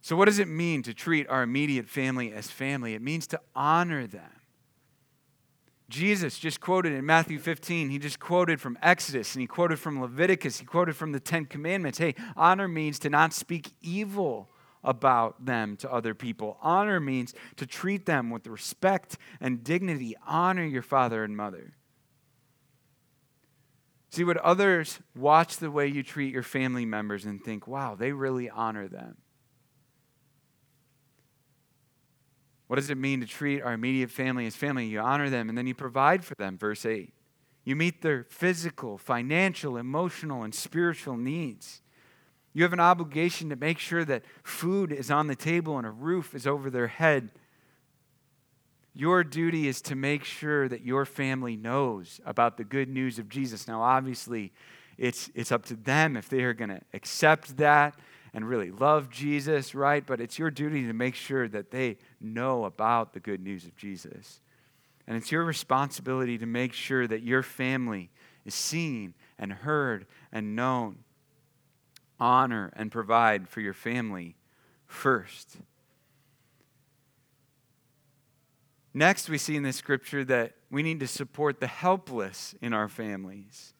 So, 0.03 0.17
what 0.17 0.25
does 0.25 0.41
it 0.41 0.49
mean 0.49 0.83
to 0.83 0.93
treat 0.93 1.29
our 1.29 1.45
immediate 1.45 1.89
family 1.89 2.33
as 2.33 2.51
family? 2.51 2.95
It 2.95 3.03
means 3.03 3.29
to 3.29 3.41
honor 3.55 4.09
them. 4.09 4.31
Jesus 5.89 6.39
just 6.39 6.61
quoted 6.61 6.93
in 6.93 7.07
Matthew 7.07 7.39
15, 7.39 7.89
he 7.89 7.99
just 7.99 8.19
quoted 8.19 8.61
from 8.61 8.77
Exodus 8.83 9.35
and 9.35 9.43
he 9.43 9.47
quoted 9.47 9.79
from 9.79 10.01
Leviticus, 10.01 10.59
he 10.59 10.65
quoted 10.65 10.97
from 10.97 11.13
the 11.13 11.21
Ten 11.21 11.45
Commandments. 11.45 11.99
Hey, 11.99 12.17
honor 12.37 12.67
means 12.67 12.99
to 13.01 13.11
not 13.11 13.33
speak 13.33 13.73
evil 13.81 14.51
about 14.83 15.45
them 15.45 15.77
to 15.77 15.93
other 15.93 16.15
people. 16.15 16.59
Honor 16.63 16.99
means 16.99 17.35
to 17.57 17.67
treat 17.67 18.07
them 18.07 18.31
with 18.31 18.47
respect 18.49 19.19
and 19.41 19.63
dignity. 19.63 20.17
Honor 20.27 20.65
your 20.65 20.83
father 20.83 21.23
and 21.23 21.37
mother. 21.37 21.75
See, 24.11 24.25
would 24.25 24.39
others 24.39 24.99
watch 25.15 25.59
the 25.59 25.71
way 25.71 25.87
you 25.87 26.03
treat 26.03 26.33
your 26.33 26.43
family 26.43 26.85
members 26.85 27.25
and 27.25 27.43
think, 27.43 27.69
wow, 27.69 27.95
they 27.95 28.13
really 28.13 28.51
honor 28.51 28.89
them? 28.89 29.19
What 32.73 32.77
does 32.77 32.89
it 32.89 32.97
mean 32.97 33.21
to 33.21 33.27
treat 33.27 33.61
our 33.61 33.75
immediate 33.75 34.11
family 34.11 34.47
as 34.47 34.57
family? 34.57 34.87
You 34.87 35.01
honor 35.01 35.29
them 35.29 35.51
and 35.51 35.59
then 35.59 35.67
you 35.67 35.75
provide 35.75 36.25
for 36.25 36.35
them, 36.37 36.57
verse 36.57 36.87
8. 36.87 37.13
You 37.67 37.77
meet 37.77 38.01
their 38.01 38.25
physical, 38.31 38.97
financial, 38.97 39.77
emotional, 39.77 40.43
and 40.43 40.55
spiritual 40.55 41.19
needs. 41.19 41.83
You 42.55 42.63
have 42.63 42.73
an 42.73 42.81
obligation 42.81 43.51
to 43.51 43.57
make 43.57 43.79
sure 43.79 44.07
that 44.07 44.23
food 44.43 44.91
is 44.91 45.11
on 45.11 45.27
the 45.27 45.37
table 45.37 45.77
and 45.77 45.87
a 45.87 45.91
roof 45.91 46.35
is 46.35 46.47
over 46.47 46.71
their 46.71 46.87
head. 46.87 47.33
Your 48.95 49.23
duty 49.23 49.69
is 49.69 49.83
to 49.83 49.95
make 49.95 50.25
sure 50.25 50.67
that 50.67 50.81
your 50.81 51.05
family 51.05 51.57
knows 51.57 52.23
about 52.25 52.57
the 52.57 52.65
good 52.65 52.89
news 52.89 53.19
of 53.19 53.29
Jesus. 53.29 53.69
Now, 53.69 53.83
obviously, 53.83 54.51
it's, 54.97 55.31
it's 55.35 55.53
up 55.53 55.67
to 55.67 55.77
them 55.77 56.17
if 56.17 56.31
they 56.31 56.41
are 56.41 56.55
going 56.55 56.71
to 56.71 56.81
accept 56.95 57.59
that 57.59 57.97
and 58.35 58.49
really 58.49 58.71
love 58.71 59.11
Jesus, 59.11 59.75
right? 59.75 60.05
But 60.05 60.21
it's 60.21 60.39
your 60.39 60.51
duty 60.51 60.87
to 60.87 60.93
make 60.93 61.15
sure 61.15 61.49
that 61.49 61.71
they 61.71 61.99
know 62.21 62.65
about 62.65 63.13
the 63.13 63.21
good 63.21 63.43
news 63.43 63.65
of 63.65 63.77
Jesus. 63.77 64.41
And 65.07 65.17
it's 65.17 65.33
your 65.33 65.45
responsibility 65.45 66.39
to 66.39 66.47
make 66.47 66.73
sure 66.73 67.07
that 67.07 67.23
your 67.23 67.43
family 67.43 68.11
is 68.45 68.55
seen 68.55 69.15
and 69.39 69.53
heard 69.53 70.07
and 70.33 70.57
known. 70.57 70.99
Honor 72.19 72.73
and 72.77 72.93
provide 72.93 73.49
for 73.49 73.61
your 73.61 73.75
family 73.75 74.37
first. 74.87 75.57
Next, 78.95 79.29
we 79.29 79.39
see 79.39 79.57
in 79.57 79.63
this 79.63 79.77
scripture 79.77 80.25
that 80.27 80.53
we 80.71 80.83
need 80.83 81.01
to 81.01 81.07
support 81.07 81.61
the 81.61 81.67
helpless 81.67 82.55
in 82.61 82.73
our 82.73 82.89
families. 82.89 83.75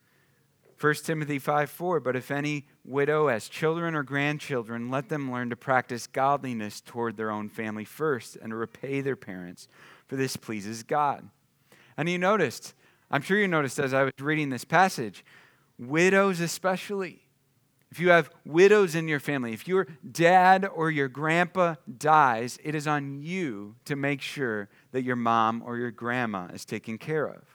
1 0.83 0.95
Timothy 0.95 1.39
5 1.39 1.69
4, 1.69 2.01
but 2.01 2.17
if 2.17 2.29
any 2.29 2.65
widow 2.83 3.29
has 3.29 3.47
children 3.47 3.95
or 3.95 4.03
grandchildren, 4.03 4.91
let 4.91 5.07
them 5.07 5.31
learn 5.31 5.49
to 5.49 5.55
practice 5.55 6.07
godliness 6.07 6.81
toward 6.81 7.15
their 7.15 7.31
own 7.31 7.47
family 7.47 7.85
first 7.85 8.35
and 8.35 8.49
to 8.49 8.55
repay 8.57 8.99
their 8.99 9.15
parents, 9.15 9.69
for 10.07 10.17
this 10.17 10.35
pleases 10.35 10.83
God. 10.83 11.29
And 11.95 12.09
you 12.09 12.17
noticed, 12.17 12.73
I'm 13.09 13.21
sure 13.21 13.37
you 13.37 13.47
noticed 13.47 13.79
as 13.79 13.93
I 13.93 14.03
was 14.03 14.11
reading 14.19 14.49
this 14.49 14.65
passage, 14.65 15.23
widows 15.79 16.41
especially. 16.41 17.21
If 17.89 18.01
you 18.01 18.09
have 18.09 18.29
widows 18.43 18.93
in 18.93 19.07
your 19.07 19.21
family, 19.21 19.53
if 19.53 19.69
your 19.69 19.87
dad 20.11 20.65
or 20.65 20.91
your 20.91 21.07
grandpa 21.07 21.75
dies, 21.97 22.59
it 22.61 22.75
is 22.75 22.87
on 22.87 23.21
you 23.21 23.75
to 23.85 23.95
make 23.95 24.19
sure 24.19 24.67
that 24.91 25.03
your 25.03 25.15
mom 25.15 25.63
or 25.65 25.77
your 25.77 25.91
grandma 25.91 26.47
is 26.47 26.65
taken 26.65 26.97
care 26.97 27.25
of. 27.25 27.53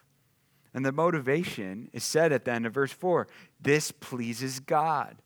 And 0.75 0.85
the 0.85 0.93
motivation 0.93 1.89
is 1.93 2.05
said 2.05 2.33
at 2.33 2.45
the 2.45 2.53
end 2.53 2.67
of 2.67 2.75
verse 2.75 2.93
4 2.93 3.27
this 3.61 3.91
pleases 3.91 4.61
God. 4.61 5.17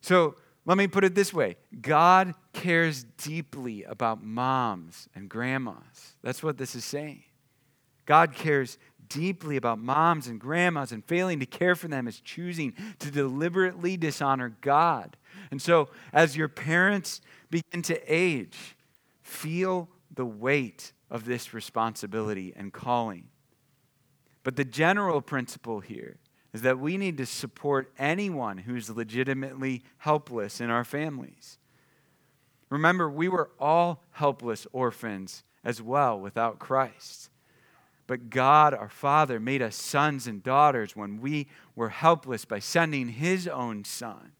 So 0.00 0.36
let 0.66 0.78
me 0.78 0.86
put 0.86 1.04
it 1.04 1.14
this 1.14 1.32
way 1.32 1.56
God 1.80 2.34
cares 2.52 3.04
deeply 3.04 3.84
about 3.84 4.22
moms 4.22 5.08
and 5.14 5.28
grandmas. 5.28 6.16
That's 6.22 6.42
what 6.42 6.58
this 6.58 6.74
is 6.74 6.84
saying. 6.84 7.24
God 8.06 8.34
cares 8.34 8.78
deeply 9.08 9.56
about 9.56 9.78
moms 9.78 10.26
and 10.26 10.40
grandmas, 10.40 10.92
and 10.92 11.04
failing 11.04 11.40
to 11.40 11.46
care 11.46 11.74
for 11.74 11.88
them 11.88 12.08
is 12.08 12.20
choosing 12.20 12.72
to 12.98 13.10
deliberately 13.10 13.96
dishonor 13.96 14.56
God. 14.60 15.16
And 15.50 15.60
so, 15.60 15.88
as 16.12 16.36
your 16.36 16.48
parents 16.48 17.20
begin 17.50 17.82
to 17.82 18.00
age, 18.12 18.76
feel 19.22 19.88
the 20.14 20.24
weight 20.24 20.92
of 21.10 21.24
this 21.24 21.52
responsibility 21.52 22.52
and 22.56 22.72
calling. 22.72 23.28
But 24.50 24.56
the 24.56 24.64
general 24.64 25.22
principle 25.22 25.78
here 25.78 26.16
is 26.52 26.62
that 26.62 26.80
we 26.80 26.96
need 26.96 27.18
to 27.18 27.24
support 27.26 27.92
anyone 28.00 28.58
who's 28.58 28.90
legitimately 28.90 29.84
helpless 29.98 30.60
in 30.60 30.70
our 30.70 30.82
families. 30.82 31.56
Remember, 32.68 33.08
we 33.08 33.28
were 33.28 33.52
all 33.60 34.02
helpless 34.10 34.66
orphans 34.72 35.44
as 35.62 35.80
well 35.80 36.18
without 36.18 36.58
Christ. 36.58 37.30
But 38.08 38.28
God, 38.28 38.74
our 38.74 38.88
Father, 38.88 39.38
made 39.38 39.62
us 39.62 39.76
sons 39.76 40.26
and 40.26 40.42
daughters 40.42 40.96
when 40.96 41.20
we 41.20 41.46
were 41.76 41.90
helpless 41.90 42.44
by 42.44 42.58
sending 42.58 43.06
His 43.06 43.46
own 43.46 43.84
Son 43.84 44.32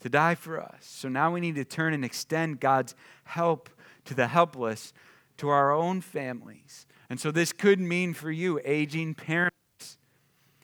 to 0.00 0.08
die 0.08 0.34
for 0.34 0.60
us. 0.60 0.80
So 0.80 1.08
now 1.08 1.32
we 1.32 1.38
need 1.38 1.54
to 1.54 1.64
turn 1.64 1.94
and 1.94 2.04
extend 2.04 2.58
God's 2.58 2.96
help 3.22 3.70
to 4.06 4.14
the 4.14 4.26
helpless, 4.26 4.92
to 5.38 5.48
our 5.48 5.72
own 5.72 6.00
families. 6.00 6.86
And 7.10 7.20
so 7.20 7.30
this 7.30 7.52
could 7.52 7.80
mean 7.80 8.14
for 8.14 8.30
you 8.30 8.60
aging 8.64 9.14
parents 9.14 9.52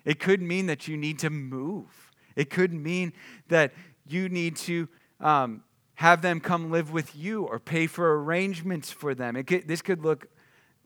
it 0.09 0.21
could 0.21 0.41
mean 0.41 0.69
that 0.69 0.89
you 0.89 0.97
need 0.97 1.19
to 1.19 1.29
move. 1.29 2.11
It 2.35 2.49
could 2.49 2.73
mean 2.73 3.13
that 3.49 3.75
you 4.07 4.31
need 4.31 4.57
to 4.57 4.89
um, 5.21 5.65
have 5.97 6.23
them 6.23 6.41
come 6.41 6.71
live 6.71 6.91
with 6.91 7.15
you 7.15 7.45
or 7.45 7.59
pay 7.59 7.87
for 7.87 8.19
arrangements 8.23 8.91
for 8.91 9.15
them. 9.15 9.35
Could, 9.45 9.69
this 9.69 9.83
could 9.83 10.03
look 10.03 10.29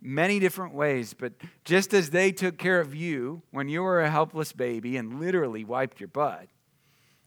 many 0.00 0.40
different 0.40 0.74
ways, 0.74 1.14
but 1.14 1.34
just 1.64 1.94
as 1.94 2.10
they 2.10 2.32
took 2.32 2.58
care 2.58 2.80
of 2.80 2.96
you 2.96 3.42
when 3.52 3.68
you 3.68 3.84
were 3.84 4.00
a 4.00 4.10
helpless 4.10 4.52
baby 4.52 4.96
and 4.96 5.20
literally 5.20 5.62
wiped 5.62 6.00
your 6.00 6.08
butt, 6.08 6.48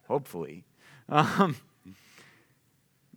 hopefully, 0.10 0.66
um, 1.08 1.56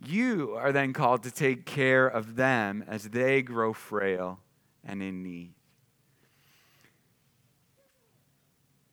you 0.05 0.55
are 0.55 0.71
then 0.71 0.93
called 0.93 1.23
to 1.23 1.31
take 1.31 1.65
care 1.65 2.07
of 2.07 2.35
them 2.35 2.83
as 2.87 3.09
they 3.09 3.41
grow 3.41 3.73
frail 3.73 4.39
and 4.83 5.01
in 5.03 5.23
need. 5.23 5.53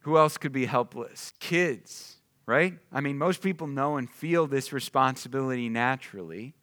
Who 0.01 0.17
else 0.17 0.37
could 0.37 0.53
be 0.53 0.67
helpless? 0.67 1.33
Kids, 1.41 2.17
right? 2.47 2.75
I 2.93 3.01
mean, 3.01 3.19
most 3.19 3.43
people 3.43 3.67
know 3.67 3.97
and 3.97 4.09
feel 4.09 4.47
this 4.47 4.73
responsibility 4.73 5.69
naturally, 5.69 6.55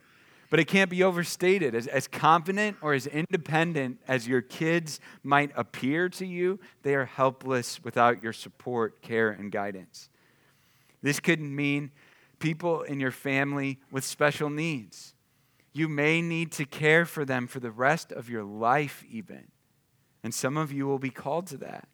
but 0.50 0.60
it 0.60 0.66
can't 0.66 0.90
be 0.90 1.04
overstated. 1.04 1.76
As, 1.76 1.88
as 1.88 2.08
confident 2.08 2.78
or 2.82 2.94
as 2.94 3.06
independent 3.08 4.00
as 4.08 4.28
your 4.28 4.42
kids 4.42 5.00
might 5.24 5.52
appear 5.56 6.08
to 6.10 6.26
you, 6.26 6.60
they 6.84 6.96
are 6.96 7.06
helpless 7.06 7.84
without 7.84 8.24
your 8.24 8.34
support, 8.34 9.02
care, 9.02 9.32
and 9.32 9.52
guidance. 9.52 10.10
This 11.02 11.20
could 11.20 11.42
mean 11.42 11.92
people 12.44 12.82
in 12.82 13.00
your 13.00 13.12
family 13.12 13.80
with 13.90 14.04
special 14.04 14.50
needs. 14.50 15.14
You 15.72 15.88
may 15.88 16.22
need 16.22 16.52
to 16.54 16.66
care 16.66 17.06
for 17.06 17.24
them 17.24 17.48
for 17.48 17.62
the 17.62 17.72
rest 17.72 18.12
of 18.12 18.30
your 18.30 18.44
life, 18.44 19.04
even. 19.10 19.48
And 20.24 20.34
some 20.34 20.58
of 20.58 20.72
you 20.72 20.86
will 20.86 21.00
be 21.00 21.10
called 21.10 21.48
to 21.48 21.58
that. 21.58 21.88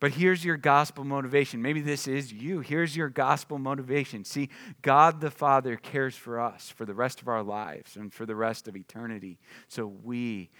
But 0.00 0.12
here's 0.12 0.44
your 0.44 0.56
gospel 0.56 1.04
motivation. 1.04 1.60
Maybe 1.60 1.80
this 1.80 2.08
is 2.08 2.32
you. 2.32 2.60
Here's 2.60 2.96
your 2.96 3.08
gospel 3.08 3.58
motivation. 3.58 4.24
See, 4.24 4.48
God 4.82 5.20
the 5.20 5.30
Father 5.30 5.76
cares 5.76 6.16
for 6.16 6.40
us 6.40 6.70
for 6.70 6.86
the 6.86 6.94
rest 6.94 7.20
of 7.20 7.28
our 7.28 7.42
lives 7.42 7.96
and 7.96 8.12
for 8.12 8.26
the 8.26 8.34
rest 8.34 8.68
of 8.68 8.76
eternity. 8.76 9.38
So 9.68 9.86
we 9.86 10.50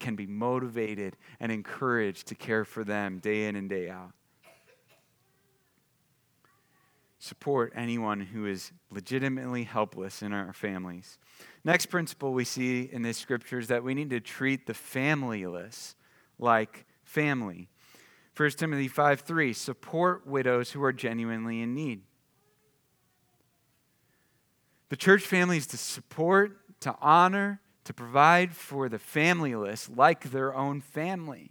can 0.00 0.16
be 0.16 0.26
motivated 0.26 1.16
and 1.40 1.52
encouraged 1.52 2.26
to 2.28 2.34
care 2.34 2.64
for 2.64 2.82
them 2.84 3.18
day 3.20 3.46
in 3.46 3.56
and 3.56 3.68
day 3.68 3.88
out. 3.90 4.12
Support 7.20 7.72
anyone 7.74 8.20
who 8.20 8.46
is 8.46 8.70
legitimately 8.90 9.64
helpless 9.64 10.22
in 10.22 10.32
our 10.32 10.52
families. 10.52 11.18
Next 11.64 11.86
principle 11.86 12.32
we 12.32 12.44
see 12.44 12.88
in 12.92 13.02
this 13.02 13.18
scripture 13.18 13.58
is 13.58 13.68
that 13.68 13.82
we 13.82 13.94
need 13.94 14.10
to 14.10 14.20
treat 14.20 14.66
the 14.66 14.72
familyless 14.72 15.94
like 16.38 16.86
family. 17.02 17.68
1 18.36 18.50
Timothy 18.50 18.86
5 18.86 19.20
3, 19.20 19.52
support 19.52 20.26
widows 20.26 20.70
who 20.70 20.82
are 20.84 20.92
genuinely 20.92 21.60
in 21.60 21.74
need. 21.74 22.02
The 24.90 24.96
church 24.96 25.22
family 25.22 25.56
is 25.56 25.66
to 25.68 25.76
support, 25.76 26.80
to 26.80 26.94
honor, 27.00 27.60
to 27.84 27.92
provide 27.92 28.54
for 28.54 28.88
the 28.88 28.98
familyless 28.98 29.90
like 29.94 30.30
their 30.30 30.54
own 30.54 30.80
family. 30.80 31.50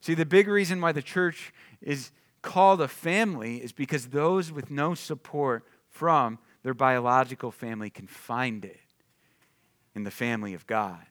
See, 0.00 0.14
the 0.14 0.24
big 0.24 0.46
reason 0.46 0.80
why 0.80 0.92
the 0.92 1.02
church 1.02 1.52
is 1.80 2.12
called 2.48 2.80
a 2.80 2.88
family 2.88 3.58
is 3.58 3.72
because 3.72 4.06
those 4.06 4.50
with 4.50 4.70
no 4.70 4.94
support 4.94 5.66
from 5.90 6.38
their 6.62 6.72
biological 6.72 7.50
family 7.50 7.90
can 7.90 8.06
find 8.06 8.64
it 8.64 8.80
in 9.94 10.02
the 10.02 10.10
family 10.10 10.54
of 10.54 10.66
God. 10.66 11.04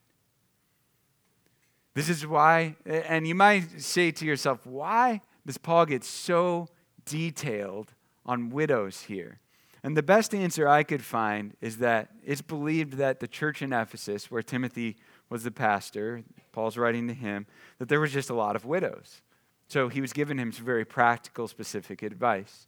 This 1.93 2.09
is 2.09 2.25
why, 2.25 2.75
and 2.87 3.27
you 3.27 3.35
might 3.35 3.81
say 3.83 4.09
to 4.09 4.25
yourself, 4.25 4.65
why 4.65 5.21
does 5.45 5.59
Paul 5.59 5.85
get 5.85 6.03
so 6.03 6.69
detailed 7.05 7.93
on 8.25 8.49
widows 8.49 9.03
here? 9.03 9.39
And 9.83 9.95
the 9.95 10.01
best 10.01 10.33
answer 10.33 10.67
I 10.67 10.81
could 10.81 11.03
find 11.03 11.53
is 11.61 11.77
that 11.77 12.09
it's 12.25 12.41
believed 12.41 12.93
that 12.93 13.19
the 13.19 13.27
church 13.27 13.61
in 13.61 13.73
Ephesus, 13.73 14.31
where 14.31 14.41
Timothy 14.41 14.97
was 15.29 15.43
the 15.43 15.51
pastor, 15.51 16.23
Paul's 16.51 16.77
writing 16.77 17.07
to 17.09 17.13
him, 17.13 17.45
that 17.77 17.89
there 17.89 17.99
was 17.99 18.11
just 18.11 18.31
a 18.31 18.35
lot 18.35 18.55
of 18.55 18.65
widows. 18.65 19.21
So 19.67 19.89
he 19.89 20.01
was 20.01 20.13
giving 20.13 20.37
him 20.37 20.51
some 20.51 20.65
very 20.65 20.85
practical, 20.85 21.47
specific 21.47 22.01
advice. 22.01 22.67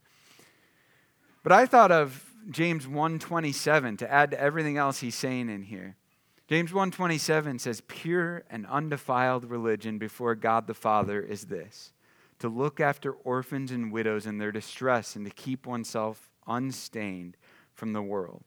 But 1.44 1.54
I 1.54 1.66
thought 1.66 1.92
of 1.92 2.34
James 2.50 2.86
1:27 2.86 3.98
to 3.98 4.12
add 4.12 4.32
to 4.32 4.40
everything 4.40 4.78
else 4.78 5.00
he's 5.00 5.16
saying 5.16 5.50
in 5.50 5.64
here. 5.64 5.96
James 6.48 6.72
1:27 6.74 7.60
says 7.60 7.82
pure 7.82 8.44
and 8.50 8.66
undefiled 8.66 9.46
religion 9.46 9.98
before 9.98 10.36
God 10.36 10.68
the 10.68 10.74
Father 10.74 11.22
is 11.22 11.46
this 11.46 11.94
to 12.40 12.50
look 12.50 12.80
after 12.80 13.12
orphans 13.12 13.72
and 13.72 13.92
widows 13.92 14.26
in 14.26 14.38
their 14.38 14.52
distress 14.52 15.16
and 15.16 15.26
to 15.26 15.32
keep 15.32 15.68
oneself 15.68 16.30
unstained 16.48 17.38
from 17.74 17.94
the 17.94 18.02
world. 18.02 18.44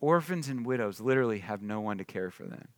Orphans 0.00 0.48
and 0.48 0.64
widows 0.64 1.00
literally 1.00 1.40
have 1.40 1.62
no 1.62 1.80
one 1.80 1.98
to 1.98 2.04
care 2.04 2.30
for 2.30 2.44
them. 2.44 2.68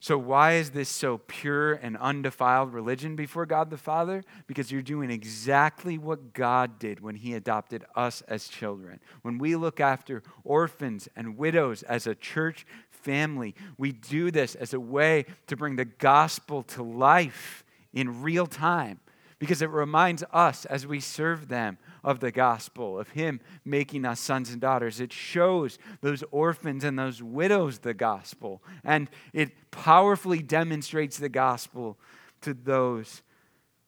So, 0.00 0.16
why 0.16 0.52
is 0.52 0.70
this 0.70 0.88
so 0.88 1.18
pure 1.18 1.72
and 1.72 1.96
undefiled 1.96 2.72
religion 2.72 3.16
before 3.16 3.46
God 3.46 3.68
the 3.68 3.76
Father? 3.76 4.22
Because 4.46 4.70
you're 4.70 4.80
doing 4.80 5.10
exactly 5.10 5.98
what 5.98 6.32
God 6.34 6.78
did 6.78 7.00
when 7.00 7.16
He 7.16 7.34
adopted 7.34 7.84
us 7.96 8.22
as 8.28 8.46
children. 8.46 9.00
When 9.22 9.38
we 9.38 9.56
look 9.56 9.80
after 9.80 10.22
orphans 10.44 11.08
and 11.16 11.36
widows 11.36 11.82
as 11.82 12.06
a 12.06 12.14
church 12.14 12.64
family, 12.90 13.56
we 13.76 13.90
do 13.90 14.30
this 14.30 14.54
as 14.54 14.72
a 14.72 14.80
way 14.80 15.24
to 15.48 15.56
bring 15.56 15.74
the 15.74 15.84
gospel 15.84 16.62
to 16.64 16.82
life 16.82 17.64
in 17.92 18.22
real 18.22 18.46
time 18.46 19.00
because 19.40 19.62
it 19.62 19.70
reminds 19.70 20.22
us 20.32 20.64
as 20.66 20.86
we 20.86 21.00
serve 21.00 21.48
them 21.48 21.78
of 22.04 22.20
the 22.20 22.30
gospel, 22.30 22.98
of 22.98 23.10
Him 23.10 23.40
making 23.64 24.04
us 24.04 24.20
sons 24.20 24.50
and 24.50 24.60
daughters. 24.60 25.00
It 25.00 25.12
shows 25.12 25.78
those 26.00 26.24
orphans 26.30 26.84
and 26.84 26.98
those 26.98 27.22
widows 27.22 27.80
the 27.80 27.94
gospel, 27.94 28.62
and 28.84 29.10
it 29.32 29.70
powerfully 29.70 30.42
demonstrates 30.42 31.18
the 31.18 31.28
gospel 31.28 31.98
to 32.42 32.54
those 32.54 33.22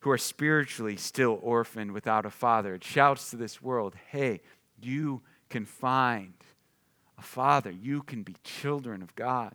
who 0.00 0.10
are 0.10 0.18
spiritually 0.18 0.96
still 0.96 1.38
orphaned 1.42 1.92
without 1.92 2.26
a 2.26 2.30
father. 2.30 2.74
It 2.74 2.84
shouts 2.84 3.30
to 3.30 3.36
this 3.36 3.62
world 3.62 3.94
hey, 4.10 4.40
you 4.80 5.22
can 5.48 5.66
find 5.66 6.34
a 7.18 7.22
father, 7.22 7.70
you 7.70 8.02
can 8.02 8.22
be 8.22 8.36
children 8.44 9.02
of 9.02 9.14
God. 9.14 9.54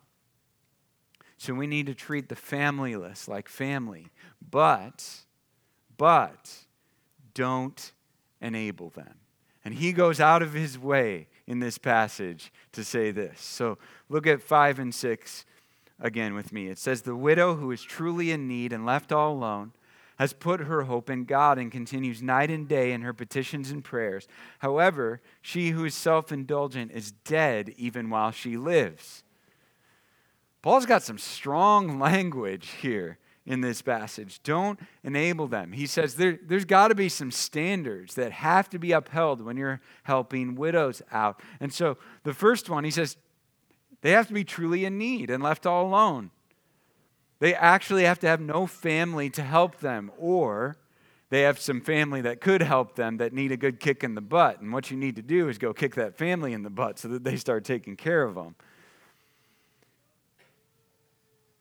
So 1.38 1.54
we 1.54 1.68
need 1.68 1.88
to 1.88 1.94
treat 1.94 2.30
the 2.30 2.36
familyless 2.36 3.28
like 3.28 3.50
family, 3.50 4.08
but, 4.50 5.26
but, 5.98 6.66
don't 7.34 7.92
enable 8.46 8.90
them. 8.90 9.16
And 9.64 9.74
he 9.74 9.92
goes 9.92 10.20
out 10.20 10.44
of 10.44 10.54
his 10.54 10.78
way 10.78 11.28
in 11.48 11.60
this 11.60 11.78
passage 11.78 12.54
to 12.74 12.84
say 12.84 13.12
this. 13.12 13.42
So 13.42 13.78
look 14.10 14.28
at 14.28 14.42
5 14.42 14.80
and 14.80 14.94
6 14.94 15.46
again 16.00 16.36
with 16.36 16.54
me. 16.54 16.68
It 16.68 16.78
says, 16.78 17.02
The 17.02 17.16
widow 17.16 17.56
who 17.56 17.72
is 17.72 17.82
truly 17.82 18.32
in 18.32 18.48
need 18.48 18.72
and 18.72 18.86
left 18.86 19.12
all 19.12 19.34
alone 19.34 19.74
has 20.18 20.34
put 20.34 20.62
her 20.62 20.84
hope 20.84 21.10
in 21.10 21.26
God 21.26 21.58
and 21.58 21.72
continues 21.72 22.22
night 22.22 22.50
and 22.50 22.68
day 22.68 22.94
in 22.94 23.02
her 23.02 23.14
petitions 23.14 23.72
and 23.72 23.84
prayers. 23.84 24.28
However, 24.60 25.20
she 25.42 25.72
who 25.72 25.84
is 25.84 25.96
self 25.96 26.32
indulgent 26.32 26.92
is 26.92 27.12
dead 27.12 27.74
even 27.76 28.10
while 28.10 28.32
she 28.32 28.56
lives. 28.56 29.24
Paul's 30.62 30.86
got 30.86 31.04
some 31.04 31.18
strong 31.18 32.00
language 32.00 32.70
here 32.82 33.18
in 33.46 33.62
this 33.62 33.82
passage. 33.82 34.42
Don't 34.44 34.80
enable 35.04 35.48
them. 35.48 35.72
He 35.72 35.86
says 35.86 36.16
there, 36.16 36.40
there's 36.44 36.66
got 36.66 36.88
to 36.88 36.96
be 36.96 37.10
some 37.10 37.32
standards 37.32 38.16
that 38.16 38.32
have 38.32 38.70
to 38.72 38.80
be 38.80 38.92
upheld 38.92 39.42
when 39.42 39.58
you're 39.58 39.82
helping 40.04 40.56
widows 40.56 41.02
out. 41.12 41.42
And 41.60 41.74
so 41.74 41.98
the 42.24 42.34
first 42.34 42.70
one, 42.70 42.84
he 42.84 42.92
says, 42.92 43.18
they 44.02 44.12
have 44.12 44.28
to 44.28 44.34
be 44.34 44.44
truly 44.44 44.86
in 44.86 44.98
need 44.98 45.30
and 45.30 45.42
left 45.42 45.66
all 45.66 45.86
alone. 45.86 46.32
They 47.40 47.54
actually 47.54 48.04
have 48.04 48.20
to 48.20 48.28
have 48.28 48.40
no 48.40 48.66
family 48.66 49.30
to 49.32 49.44
help 49.44 49.80
them, 49.80 50.12
or 50.18 50.78
they 51.30 51.42
have 51.42 51.60
some 51.60 51.82
family 51.82 52.22
that 52.22 52.40
could 52.40 52.62
help 52.62 52.96
them 52.96 53.18
that 53.18 53.34
need 53.34 53.52
a 53.52 53.58
good 53.58 53.80
kick 53.80 54.04
in 54.04 54.16
the 54.16 54.22
butt. 54.22 54.62
And 54.62 54.72
what 54.72 54.90
you 54.90 54.98
need 54.98 55.16
to 55.18 55.22
do 55.22 55.50
is 55.50 55.58
go 55.58 55.74
kick 55.74 55.96
that 55.96 56.18
family 56.18 56.54
in 56.54 56.64
the 56.64 56.70
butt 56.70 56.98
so 57.00 57.08
that 57.10 57.24
they 57.24 57.36
start 57.36 57.66
taking 57.66 57.96
care 57.96 58.24
of 58.24 58.36
them. 58.36 58.56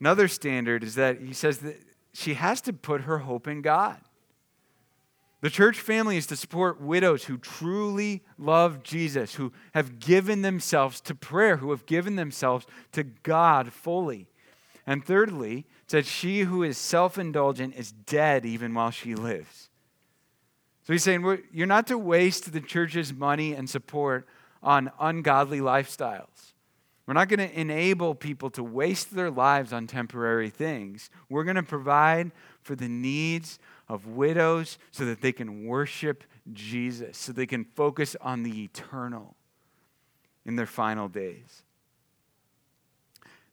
Another 0.01 0.29
standard 0.29 0.83
is 0.83 0.95
that 0.97 1.21
he 1.21 1.33
says 1.33 1.59
that 1.59 1.77
she 2.13 2.35
has 2.35 2.61
to 2.63 2.73
put 2.73 3.03
her 3.03 3.19
hope 3.19 3.47
in 3.49 3.63
God. 3.63 4.01
The 5.41 5.51
church 5.51 5.79
family 5.79 6.17
is 6.17 6.27
to 6.29 6.37
support 6.37 6.81
widows 6.81 7.25
who 7.25 7.37
truly 7.37 8.23
love 8.39 8.83
Jesus, 8.83 9.35
who 9.35 9.53
have 9.75 9.99
given 9.99 10.41
themselves 10.41 11.03
to 11.03 11.15
prayer, 11.15 11.59
who 11.59 11.71
have 11.71 11.85
given 11.85 12.17
themselves 12.17 12.67
to 12.93 13.05
God 13.05 13.71
fully. 13.71 14.27
And 14.87 15.05
thirdly, 15.05 15.67
it 15.93 16.07
She 16.07 16.41
who 16.41 16.63
is 16.63 16.79
self 16.79 17.19
indulgent 17.19 17.75
is 17.77 17.93
dead 17.93 18.47
even 18.47 18.73
while 18.73 18.91
she 18.91 19.15
lives. 19.15 19.69
So 20.85 20.95
he's 20.95 21.03
saying, 21.03 21.43
You're 21.53 21.67
not 21.67 21.87
to 21.89 21.99
waste 21.99 22.53
the 22.53 22.61
church's 22.61 23.13
money 23.13 23.53
and 23.53 23.69
support 23.69 24.27
on 24.63 24.91
ungodly 24.99 25.61
lifestyles. 25.61 26.54
We're 27.07 27.15
not 27.15 27.29
going 27.29 27.47
to 27.47 27.61
enable 27.61 28.15
people 28.15 28.49
to 28.51 28.63
waste 28.63 29.15
their 29.15 29.31
lives 29.31 29.73
on 29.73 29.87
temporary 29.87 30.49
things. 30.49 31.11
We're 31.29 31.45
going 31.45 31.57
to 31.57 31.63
provide 31.63 32.33
for 32.63 32.75
the 32.75 32.89
needs 32.89 33.59
of 33.89 34.07
widows 34.07 34.79
so 34.91 35.05
that 35.05 35.21
they 35.21 35.33
can 35.33 35.67
worship 35.67 36.25
Jesus, 36.53 37.19
so 37.19 37.33
they 37.33 37.47
can 37.47 37.65
focus 37.65 38.17
on 38.21 38.43
the 38.43 38.65
eternal 38.65 39.37
in 40.47 40.57
their 40.57 40.67
final 40.67 41.09
days. 41.09 41.63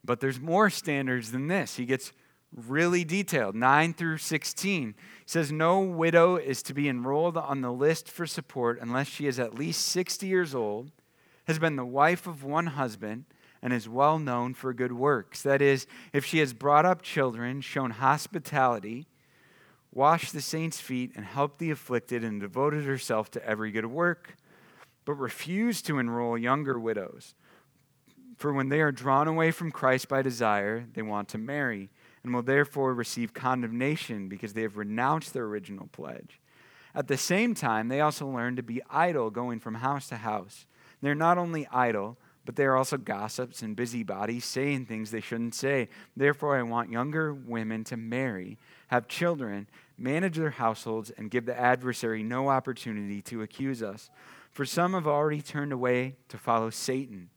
But 0.03 0.21
there's 0.21 0.39
more 0.39 0.69
standards 0.69 1.31
than 1.31 1.47
this. 1.47 1.75
He 1.75 1.85
gets 1.85 2.13
really 2.53 3.03
detailed 3.03 3.55
9 3.55 3.93
through 3.93 4.17
16 4.17 4.93
says 5.25 5.53
no 5.53 5.79
widow 5.79 6.35
is 6.35 6.61
to 6.61 6.73
be 6.73 6.89
enrolled 6.89 7.37
on 7.37 7.61
the 7.61 7.71
list 7.71 8.09
for 8.09 8.27
support 8.27 8.77
unless 8.81 9.07
she 9.07 9.25
is 9.25 9.39
at 9.39 9.55
least 9.55 9.87
60 9.87 10.27
years 10.27 10.53
old 10.53 10.91
has 11.45 11.59
been 11.59 11.77
the 11.77 11.85
wife 11.85 12.27
of 12.27 12.43
one 12.43 12.67
husband 12.67 13.23
and 13.61 13.73
is 13.73 13.87
well 13.87 14.19
known 14.19 14.53
for 14.53 14.73
good 14.73 14.93
works 14.93 15.41
that 15.43 15.61
is 15.61 15.87
if 16.13 16.25
she 16.25 16.39
has 16.39 16.53
brought 16.53 16.85
up 16.85 17.01
children 17.01 17.61
shown 17.61 17.91
hospitality 17.91 19.07
washed 19.93 20.33
the 20.33 20.41
saints' 20.41 20.79
feet, 20.79 21.11
and 21.15 21.25
helped 21.25 21.59
the 21.59 21.71
afflicted, 21.71 22.23
and 22.23 22.39
devoted 22.39 22.85
herself 22.85 23.29
to 23.31 23.45
every 23.45 23.71
good 23.71 23.85
work, 23.85 24.37
but 25.05 25.13
refused 25.13 25.85
to 25.85 25.99
enroll 25.99 26.37
younger 26.37 26.79
widows. 26.79 27.33
For 28.37 28.53
when 28.53 28.69
they 28.69 28.81
are 28.81 28.91
drawn 28.91 29.27
away 29.27 29.51
from 29.51 29.71
Christ 29.71 30.07
by 30.07 30.21
desire, 30.21 30.85
they 30.93 31.01
want 31.01 31.27
to 31.29 31.37
marry, 31.37 31.89
and 32.23 32.33
will 32.33 32.41
therefore 32.41 32.93
receive 32.93 33.33
condemnation 33.33 34.29
because 34.29 34.53
they 34.53 34.61
have 34.61 34.77
renounced 34.77 35.33
their 35.33 35.45
original 35.45 35.87
pledge. 35.91 36.39
At 36.95 37.07
the 37.07 37.17
same 37.17 37.53
time, 37.53 37.87
they 37.87 38.01
also 38.01 38.27
learn 38.27 38.55
to 38.55 38.63
be 38.63 38.81
idle, 38.89 39.29
going 39.29 39.59
from 39.59 39.75
house 39.75 40.07
to 40.09 40.17
house. 40.17 40.65
They're 41.01 41.15
not 41.15 41.37
only 41.37 41.67
idle, 41.71 42.17
but 42.45 42.55
they 42.55 42.65
are 42.65 42.75
also 42.75 42.97
gossips 42.97 43.61
and 43.61 43.75
busybodies, 43.75 44.45
saying 44.45 44.85
things 44.85 45.11
they 45.11 45.21
shouldn't 45.21 45.53
say. 45.55 45.89
Therefore, 46.17 46.57
I 46.57 46.63
want 46.63 46.91
younger 46.91 47.33
women 47.33 47.83
to 47.85 47.97
marry, 47.97 48.57
have 48.87 49.07
children, 49.07 49.67
manage 49.97 50.37
their 50.37 50.51
households, 50.51 51.11
and 51.11 51.29
give 51.29 51.45
the 51.45 51.59
adversary 51.59 52.23
no 52.23 52.49
opportunity 52.49 53.21
to 53.23 53.43
accuse 53.43 53.83
us. 53.83 54.09
For 54.51 54.65
some 54.65 54.93
have 54.93 55.07
already 55.07 55.41
turned 55.41 55.71
away 55.71 56.15
to 56.29 56.37
follow 56.37 56.71
Satan. 56.71 57.29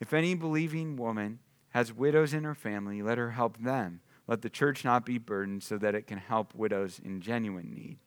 If 0.00 0.12
any 0.12 0.34
believing 0.34 0.96
woman 0.96 1.38
has 1.70 1.92
widows 1.92 2.34
in 2.34 2.44
her 2.44 2.54
family, 2.54 3.00
let 3.00 3.18
her 3.18 3.30
help 3.30 3.58
them. 3.58 4.00
Let 4.26 4.42
the 4.42 4.50
church 4.50 4.84
not 4.84 5.06
be 5.06 5.18
burdened 5.18 5.62
so 5.62 5.78
that 5.78 5.94
it 5.94 6.06
can 6.06 6.18
help 6.18 6.54
widows 6.54 7.00
in 7.02 7.20
genuine 7.20 7.72
need. 7.72 7.98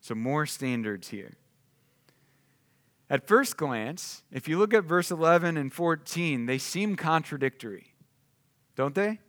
So, 0.00 0.14
more 0.14 0.46
standards 0.46 1.08
here. 1.08 1.36
At 3.10 3.26
first 3.26 3.56
glance, 3.56 4.22
if 4.30 4.48
you 4.48 4.58
look 4.58 4.74
at 4.74 4.84
verse 4.84 5.10
11 5.10 5.56
and 5.56 5.72
14, 5.72 6.46
they 6.46 6.58
seem 6.58 6.94
contradictory, 6.94 7.94
don't 8.76 8.94
they? 8.94 9.20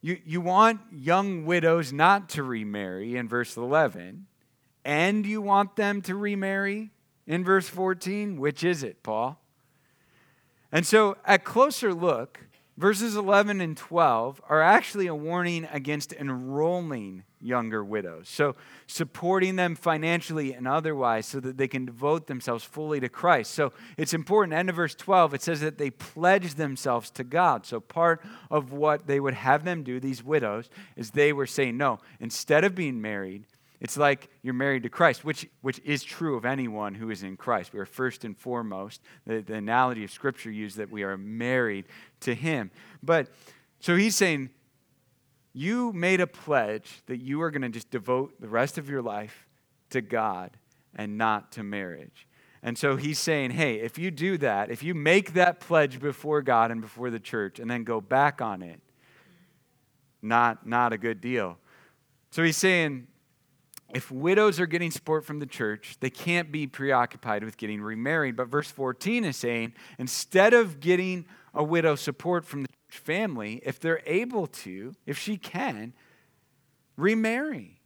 You, 0.00 0.18
you 0.24 0.40
want 0.40 0.80
young 0.92 1.44
widows 1.44 1.92
not 1.92 2.28
to 2.30 2.42
remarry 2.42 3.16
in 3.16 3.28
verse 3.28 3.56
11, 3.56 4.26
and 4.84 5.26
you 5.26 5.40
want 5.40 5.76
them 5.76 6.02
to 6.02 6.16
remarry 6.16 6.90
in 7.26 7.44
verse 7.44 7.68
14. 7.68 8.38
Which 8.38 8.64
is 8.64 8.82
it, 8.82 9.02
Paul? 9.02 9.40
And 10.70 10.86
so, 10.86 11.16
at 11.24 11.44
closer 11.44 11.94
look, 11.94 12.40
verses 12.76 13.16
11 13.16 13.60
and 13.60 13.76
12 13.76 14.40
are 14.48 14.62
actually 14.62 15.06
a 15.06 15.14
warning 15.14 15.66
against 15.72 16.12
enrolling 16.12 17.24
younger 17.40 17.84
widows. 17.84 18.28
So, 18.28 18.56
supporting 18.86 19.56
them 19.56 19.74
financially 19.74 20.52
and 20.52 20.66
otherwise 20.66 21.26
so 21.26 21.40
that 21.40 21.56
they 21.56 21.68
can 21.68 21.86
devote 21.86 22.26
themselves 22.26 22.64
fully 22.64 23.00
to 23.00 23.08
Christ. 23.08 23.52
So, 23.52 23.72
it's 23.96 24.14
important. 24.14 24.54
End 24.54 24.68
of 24.68 24.76
verse 24.76 24.94
12, 24.94 25.34
it 25.34 25.42
says 25.42 25.60
that 25.60 25.78
they 25.78 25.90
pledged 25.90 26.56
themselves 26.56 27.10
to 27.12 27.24
God. 27.24 27.66
So, 27.66 27.80
part 27.80 28.24
of 28.50 28.72
what 28.72 29.06
they 29.06 29.20
would 29.20 29.34
have 29.34 29.64
them 29.64 29.82
do, 29.82 30.00
these 30.00 30.22
widows, 30.22 30.68
is 30.96 31.10
they 31.10 31.32
were 31.32 31.46
saying, 31.46 31.76
no, 31.76 31.98
instead 32.20 32.64
of 32.64 32.74
being 32.74 33.00
married, 33.00 33.44
it's 33.80 33.96
like 33.96 34.28
you're 34.42 34.54
married 34.54 34.82
to 34.82 34.88
Christ, 34.88 35.24
which, 35.24 35.46
which 35.60 35.78
is 35.84 36.02
true 36.02 36.36
of 36.36 36.44
anyone 36.44 36.94
who 36.94 37.10
is 37.10 37.22
in 37.22 37.36
Christ. 37.36 37.72
We 37.72 37.78
are 37.78 37.86
first 37.86 38.24
and 38.24 38.36
foremost, 38.36 39.00
the, 39.24 39.40
the 39.40 39.54
analogy 39.54 40.02
of 40.02 40.10
Scripture 40.10 40.50
used 40.50 40.78
that 40.78 40.90
we 40.90 41.04
are 41.04 41.16
married 41.16 41.84
to 42.20 42.34
Him. 42.34 42.72
But 43.02 43.28
so 43.80 43.94
he's 43.96 44.16
saying, 44.16 44.50
you 45.58 45.92
made 45.92 46.20
a 46.20 46.26
pledge 46.26 47.02
that 47.06 47.20
you 47.20 47.42
are 47.42 47.50
going 47.50 47.62
to 47.62 47.68
just 47.68 47.90
devote 47.90 48.40
the 48.40 48.48
rest 48.48 48.78
of 48.78 48.88
your 48.88 49.02
life 49.02 49.48
to 49.90 50.00
God 50.00 50.56
and 50.94 51.18
not 51.18 51.50
to 51.52 51.64
marriage. 51.64 52.28
And 52.62 52.78
so 52.78 52.96
he's 52.96 53.18
saying, 53.18 53.50
hey, 53.50 53.80
if 53.80 53.98
you 53.98 54.10
do 54.10 54.38
that, 54.38 54.70
if 54.70 54.82
you 54.82 54.94
make 54.94 55.34
that 55.34 55.58
pledge 55.58 56.00
before 56.00 56.42
God 56.42 56.70
and 56.70 56.80
before 56.80 57.10
the 57.10 57.18
church 57.18 57.58
and 57.58 57.68
then 57.68 57.82
go 57.82 58.00
back 58.00 58.40
on 58.40 58.62
it, 58.62 58.80
not, 60.22 60.66
not 60.66 60.92
a 60.92 60.98
good 60.98 61.20
deal. 61.20 61.58
So 62.30 62.44
he's 62.44 62.56
saying, 62.56 63.08
if 63.94 64.10
widows 64.10 64.60
are 64.60 64.66
getting 64.66 64.90
support 64.90 65.24
from 65.24 65.38
the 65.38 65.46
church, 65.46 65.96
they 66.00 66.10
can't 66.10 66.52
be 66.52 66.66
preoccupied 66.66 67.42
with 67.42 67.56
getting 67.56 67.80
remarried. 67.80 68.36
But 68.36 68.48
verse 68.48 68.70
14 68.70 69.24
is 69.24 69.36
saying, 69.36 69.72
instead 69.98 70.54
of 70.54 70.78
getting 70.78 71.24
a 71.54 71.64
widow 71.64 71.96
support 71.96 72.44
from 72.44 72.62
the 72.62 72.67
family, 72.88 73.60
if 73.64 73.78
they're 73.78 74.02
able 74.06 74.46
to, 74.46 74.94
if 75.06 75.18
she 75.18 75.36
can, 75.36 75.92
remarry 76.96 77.80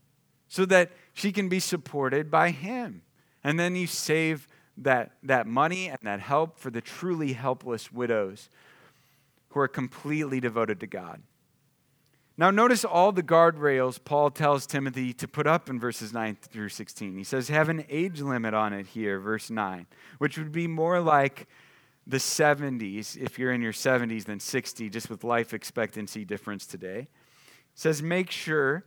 so 0.48 0.64
that 0.66 0.90
she 1.12 1.32
can 1.32 1.48
be 1.48 1.60
supported 1.60 2.30
by 2.30 2.50
him. 2.50 3.02
And 3.44 3.58
then 3.58 3.74
you 3.74 3.86
save 3.86 4.46
that, 4.76 5.12
that 5.22 5.46
money 5.46 5.88
and 5.88 5.98
that 6.02 6.20
help 6.20 6.58
for 6.58 6.70
the 6.70 6.80
truly 6.80 7.32
helpless 7.32 7.92
widows 7.92 8.48
who 9.50 9.60
are 9.60 9.68
completely 9.68 10.40
devoted 10.40 10.80
to 10.80 10.86
God. 10.86 11.22
Now, 12.38 12.50
notice 12.50 12.84
all 12.84 13.12
the 13.12 13.22
guardrails 13.22 14.02
Paul 14.02 14.30
tells 14.30 14.66
Timothy 14.66 15.12
to 15.14 15.28
put 15.28 15.46
up 15.46 15.68
in 15.68 15.78
verses 15.78 16.12
9 16.12 16.38
through 16.40 16.70
16. 16.70 17.16
He 17.16 17.24
says, 17.24 17.48
have 17.48 17.68
an 17.68 17.84
age 17.90 18.20
limit 18.20 18.54
on 18.54 18.72
it 18.72 18.86
here, 18.86 19.20
verse 19.20 19.50
9, 19.50 19.86
which 20.18 20.38
would 20.38 20.52
be 20.52 20.66
more 20.66 21.00
like 21.00 21.46
the 22.06 22.18
70s, 22.18 23.16
if 23.16 23.38
you're 23.38 23.52
in 23.52 23.62
your 23.62 23.72
70s, 23.72 24.24
than 24.24 24.40
60, 24.40 24.90
just 24.90 25.08
with 25.08 25.24
life 25.24 25.54
expectancy 25.54 26.24
difference 26.24 26.66
today. 26.66 27.08
says, 27.74 28.02
make 28.02 28.30
sure 28.30 28.84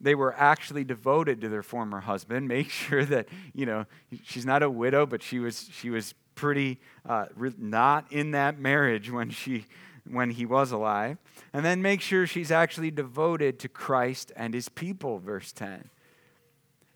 they 0.00 0.14
were 0.14 0.34
actually 0.34 0.84
devoted 0.84 1.40
to 1.40 1.48
their 1.48 1.62
former 1.62 2.00
husband. 2.00 2.46
Make 2.58 2.70
sure 2.70 3.04
that, 3.04 3.28
you 3.52 3.66
know, 3.66 3.84
she's 4.24 4.46
not 4.46 4.62
a 4.62 4.70
widow, 4.70 5.06
but 5.06 5.22
she 5.22 5.38
was, 5.38 5.68
she 5.72 5.90
was 5.90 6.14
pretty 6.34 6.78
uh, 7.08 7.26
not 7.58 8.06
in 8.12 8.30
that 8.30 8.58
marriage 8.58 9.10
when, 9.10 9.30
she, 9.30 9.66
when 10.08 10.30
he 10.30 10.46
was 10.46 10.70
alive. 10.70 11.18
And 11.52 11.64
then 11.64 11.82
make 11.82 12.00
sure 12.00 12.26
she's 12.26 12.52
actually 12.52 12.92
devoted 12.92 13.58
to 13.60 13.68
Christ 13.68 14.30
and 14.36 14.54
his 14.54 14.68
people, 14.68 15.18
verse 15.18 15.50
10. 15.52 15.90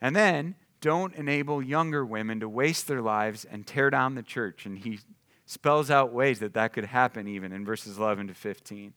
And 0.01 0.15
then 0.15 0.55
don't 0.81 1.15
enable 1.15 1.63
younger 1.63 2.05
women 2.05 2.41
to 2.41 2.49
waste 2.49 2.87
their 2.87 3.03
lives 3.03 3.45
and 3.45 3.67
tear 3.67 3.91
down 3.91 4.15
the 4.15 4.23
church. 4.23 4.67
And 4.67 4.79
he 4.79 5.01
spells 5.47 5.91
out 5.91 6.13
ways 6.13 6.41
that 6.41 6.55
that 6.55 6.73
could 6.73 6.85
happen 6.85 7.27
even 7.29 7.53
in 7.53 7.65
verses 7.65 7.99
11 7.99 8.29
to 8.29 8.35
15. 8.35 8.95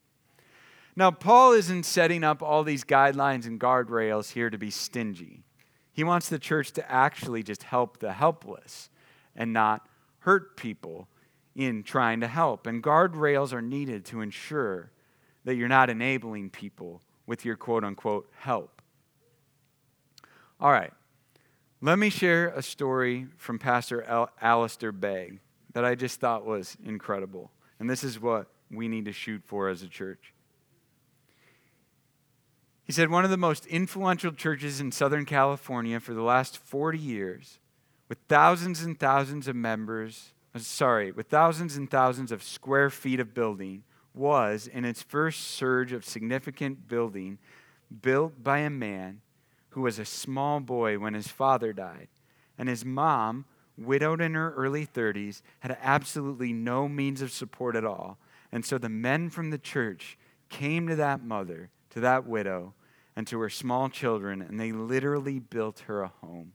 Now, 0.95 1.12
Paul 1.12 1.53
isn't 1.53 1.84
setting 1.84 2.23
up 2.23 2.41
all 2.41 2.63
these 2.63 2.84
guidelines 2.84 3.45
and 3.45 3.60
guardrails 3.60 4.31
here 4.31 4.49
to 4.49 4.58
be 4.58 4.69
stingy. 4.69 5.43
He 5.91 6.03
wants 6.03 6.29
the 6.29 6.39
church 6.39 6.71
to 6.73 6.91
actually 6.91 7.43
just 7.43 7.63
help 7.63 7.99
the 7.99 8.13
helpless 8.13 8.89
and 9.36 9.51
not 9.51 9.88
hurt 10.19 10.55
people 10.55 11.08
in 11.55 11.84
trying 11.84 12.21
to 12.21 12.27
help. 12.27 12.67
And 12.67 12.81
guardrails 12.81 13.53
are 13.53 13.62
needed 13.62 14.05
to 14.05 14.21
ensure 14.21 14.91
that 15.43 15.55
you're 15.55 15.67
not 15.67 15.89
enabling 15.89 16.49
people 16.49 17.01
with 17.25 17.45
your 17.45 17.55
quote 17.55 17.84
unquote 17.84 18.29
help. 18.39 18.81
All 20.60 20.71
right, 20.71 20.93
let 21.81 21.99
me 21.99 22.10
share 22.10 22.47
a 22.49 22.62
story 22.62 23.27
from 23.38 23.60
Pastor 23.60 24.03
Al- 24.03 24.29
Alistair 24.41 24.93
Begg 24.93 25.39
that 25.75 25.83
I 25.83 25.93
just 25.93 26.21
thought 26.21 26.45
was 26.45 26.77
incredible. 26.85 27.51
And 27.81 27.89
this 27.89 28.01
is 28.01 28.17
what 28.17 28.47
we 28.71 28.88
need 28.88 29.03
to 29.05 29.11
shoot 29.11 29.43
for 29.43 29.67
as 29.67 29.83
a 29.83 29.89
church. 29.89 30.33
He 32.85 32.93
said 32.93 33.09
one 33.09 33.25
of 33.25 33.29
the 33.29 33.35
most 33.35 33.65
influential 33.65 34.31
churches 34.31 34.79
in 34.79 34.93
Southern 34.93 35.25
California 35.25 35.99
for 35.99 36.13
the 36.13 36.21
last 36.21 36.57
40 36.57 36.97
years, 36.97 37.59
with 38.07 38.19
thousands 38.29 38.83
and 38.83 38.97
thousands 38.97 39.49
of 39.49 39.57
members, 39.57 40.31
uh, 40.55 40.59
sorry, 40.59 41.11
with 41.11 41.27
thousands 41.27 41.75
and 41.75 41.91
thousands 41.91 42.31
of 42.31 42.41
square 42.41 42.89
feet 42.89 43.19
of 43.19 43.33
building, 43.33 43.83
was, 44.13 44.67
in 44.67 44.85
its 44.85 45.03
first 45.03 45.41
surge 45.41 45.91
of 45.91 46.05
significant 46.05 46.88
building, 46.88 47.38
built 48.01 48.41
by 48.41 48.59
a 48.59 48.69
man 48.69 49.19
who 49.71 49.81
was 49.81 49.99
a 49.99 50.05
small 50.05 50.61
boy 50.61 50.97
when 50.97 51.15
his 51.15 51.27
father 51.27 51.73
died. 51.73 52.07
And 52.57 52.69
his 52.69 52.85
mom, 52.85 53.43
widowed 53.77 54.21
in 54.21 54.33
her 54.33 54.53
early 54.53 54.85
30s, 54.85 55.41
had 55.59 55.77
absolutely 55.81 56.53
no 56.53 56.88
means 56.88 57.21
of 57.21 57.31
support 57.31 57.75
at 57.75 57.85
all. 57.85 58.17
And 58.51 58.65
so 58.65 58.77
the 58.77 58.89
men 58.89 59.29
from 59.29 59.49
the 59.49 59.57
church 59.57 60.17
came 60.49 60.88
to 60.88 60.95
that 60.95 61.23
mother 61.23 61.69
to 61.95 61.99
that 62.01 62.27
widow 62.27 62.73
and 63.15 63.25
to 63.27 63.39
her 63.39 63.49
small 63.49 63.89
children, 63.89 64.41
and 64.41 64.59
they 64.59 64.71
literally 64.71 65.39
built 65.39 65.79
her 65.88 66.01
a 66.01 66.11
home. 66.21 66.51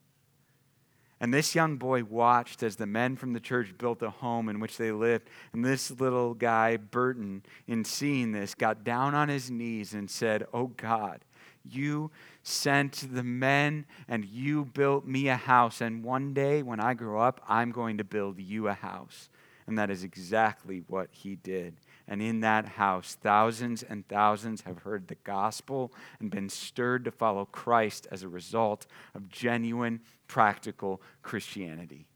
And 1.19 1.35
this 1.35 1.55
young 1.55 1.77
boy 1.77 2.05
watched 2.05 2.63
as 2.63 2.77
the 2.77 2.87
men 2.87 3.17
from 3.17 3.33
the 3.33 3.41
church 3.41 3.77
built 3.77 4.03
a 4.03 4.11
home 4.11 4.49
in 4.49 4.61
which 4.61 4.79
they 4.79 4.91
lived. 4.91 5.29
And 5.53 5.63
this 5.65 5.91
little 5.91 6.33
guy, 6.33 6.79
Burton, 6.79 7.43
in 7.67 7.85
seeing 7.85 8.33
this, 8.33 8.55
got 8.55 8.85
down 8.85 9.15
on 9.15 9.29
his 9.29 9.51
knees 9.51 9.93
and 9.93 10.11
said, 10.11 10.47
Oh 10.55 10.69
God, 10.69 11.25
you 11.63 12.11
sent 12.43 13.15
the 13.15 13.23
men 13.23 13.87
and 14.09 14.25
you 14.25 14.65
built 14.65 15.07
me 15.07 15.29
a 15.29 15.37
house. 15.37 15.81
And 15.81 16.05
one 16.05 16.33
day 16.33 16.63
when 16.63 16.81
I 16.81 16.95
grow 16.95 17.21
up, 17.21 17.41
I'm 17.49 17.71
going 17.71 17.99
to 17.99 18.05
build 18.05 18.39
you 18.39 18.69
a 18.69 18.75
house. 18.75 19.29
And 19.67 19.79
that 19.79 19.91
is 19.91 20.03
exactly 20.03 20.83
what 20.89 21.09
he 21.13 21.37
did. 21.37 21.77
And 22.09 22.21
in 22.21 22.41
that 22.41 22.67
house, 22.67 23.17
thousands 23.21 23.85
and 23.85 24.07
thousands 24.09 24.63
have 24.63 24.79
heard 24.79 25.07
the 25.07 25.15
gospel 25.17 25.93
and 26.19 26.31
been 26.31 26.49
stirred 26.49 27.05
to 27.05 27.13
follow 27.13 27.45
Christ 27.45 28.09
as 28.11 28.23
a 28.23 28.29
result 28.29 28.87
of 29.15 29.29
genuine, 29.29 30.01
practical 30.27 31.01
Christianity. 31.23 32.07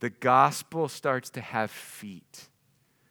The 0.00 0.10
gospel 0.10 0.88
starts 0.88 1.30
to 1.30 1.40
have 1.40 1.70
feet, 1.70 2.48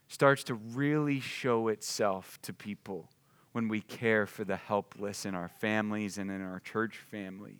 starts 0.06 0.44
to 0.44 0.54
really 0.54 1.18
show 1.20 1.68
itself 1.68 2.38
to 2.42 2.52
people 2.52 3.08
when 3.52 3.68
we 3.68 3.80
care 3.80 4.26
for 4.26 4.44
the 4.44 4.56
helpless 4.56 5.24
in 5.24 5.34
our 5.34 5.48
families 5.48 6.18
and 6.18 6.30
in 6.30 6.42
our 6.42 6.60
church 6.60 6.98
families. 7.10 7.56